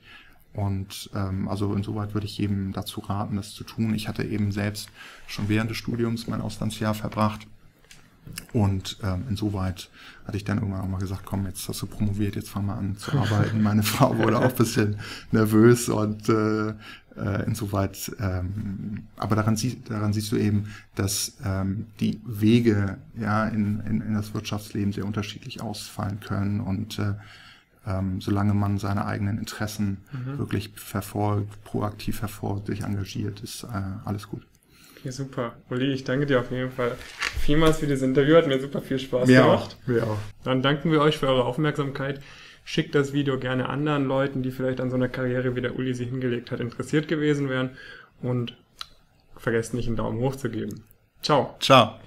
Und 0.53 1.09
ähm, 1.13 1.49
also 1.49 1.73
insoweit 1.73 2.13
würde 2.13 2.27
ich 2.27 2.37
jedem 2.37 2.71
dazu 2.71 3.01
raten, 3.01 3.35
das 3.35 3.53
zu 3.53 3.65
tun. 3.65 3.93
Ich 3.93 4.07
hatte 4.07 4.23
eben 4.23 4.51
selbst 4.53 4.89
schon 5.27 5.49
während 5.49 5.69
des 5.69 5.77
Studiums 5.77 6.27
mein 6.27 6.41
Auslandsjahr 6.41 6.93
verbracht. 6.93 7.45
Und 8.53 8.97
ähm, 9.03 9.25
insoweit 9.29 9.89
hatte 10.25 10.37
ich 10.37 10.43
dann 10.43 10.57
irgendwann 10.57 10.81
auch 10.81 10.87
mal 10.87 10.99
gesagt, 10.99 11.23
komm, 11.25 11.45
jetzt 11.45 11.67
hast 11.67 11.81
du 11.81 11.87
promoviert, 11.87 12.35
jetzt 12.35 12.49
fang 12.49 12.65
mal 12.65 12.75
an 12.75 12.97
zu 12.97 13.11
arbeiten. 13.11 13.61
Meine 13.61 13.83
Frau 13.83 14.17
wurde 14.17 14.39
auch 14.39 14.49
ein 14.49 14.55
bisschen 14.55 14.97
nervös 15.31 15.89
und 15.89 16.27
äh, 16.29 16.73
äh, 17.17 17.45
insoweit, 17.45 18.11
ähm, 18.19 19.03
aber 19.17 19.35
daran, 19.35 19.55
sie, 19.55 19.81
daran 19.83 20.13
siehst 20.13 20.31
du 20.31 20.37
eben, 20.37 20.67
dass 20.95 21.37
ähm, 21.45 21.87
die 21.99 22.19
Wege 22.25 22.97
ja 23.17 23.47
in, 23.47 23.79
in, 23.81 24.01
in 24.01 24.13
das 24.13 24.33
Wirtschaftsleben 24.33 24.91
sehr 24.91 25.05
unterschiedlich 25.05 25.61
ausfallen 25.61 26.19
können 26.19 26.59
und 26.59 26.99
äh, 26.99 27.13
ähm, 27.87 28.19
solange 28.19 28.53
man 28.53 28.79
seine 28.79 29.05
eigenen 29.05 29.37
Interessen 29.37 29.97
mhm. 30.11 30.39
wirklich 30.39 30.71
verfolgt, 30.75 31.63
proaktiv 31.63 32.17
verfolgt, 32.17 32.67
sich 32.67 32.81
engagiert, 32.81 33.41
ist 33.41 33.63
äh, 33.63 33.81
alles 34.03 34.27
gut. 34.27 34.45
Okay, 35.05 35.11
super. 35.11 35.53
Uli, 35.69 35.93
ich 35.93 36.03
danke 36.03 36.25
dir 36.25 36.39
auf 36.39 36.49
jeden 36.49 36.71
Fall 36.71 36.93
vielmals 37.39 37.77
für 37.77 37.85
dieses 37.85 38.01
Interview. 38.01 38.37
Hat 38.37 38.47
mir 38.47 38.59
super 38.59 38.81
viel 38.81 38.97
Spaß 38.97 39.27
mir 39.27 39.41
gemacht. 39.41 39.77
Auch. 39.83 39.87
Mir 39.87 40.03
auch. 40.03 40.17
Dann 40.43 40.63
danken 40.63 40.91
wir 40.91 40.99
euch 40.99 41.19
für 41.19 41.27
eure 41.27 41.45
Aufmerksamkeit. 41.45 42.21
Schickt 42.63 42.95
das 42.95 43.13
Video 43.13 43.37
gerne 43.37 43.69
anderen 43.69 44.05
Leuten, 44.05 44.41
die 44.41 44.49
vielleicht 44.49 44.81
an 44.81 44.89
so 44.89 44.95
einer 44.95 45.07
Karriere, 45.07 45.55
wie 45.55 45.61
der 45.61 45.75
Uli 45.75 45.93
sie 45.93 46.05
hingelegt 46.05 46.49
hat, 46.49 46.59
interessiert 46.59 47.07
gewesen 47.07 47.49
wären. 47.49 47.77
Und 48.23 48.57
vergesst 49.37 49.75
nicht, 49.75 49.85
einen 49.85 49.95
Daumen 49.95 50.19
hoch 50.21 50.35
zu 50.35 50.49
geben. 50.49 50.83
Ciao. 51.21 51.55
Ciao. 51.59 51.99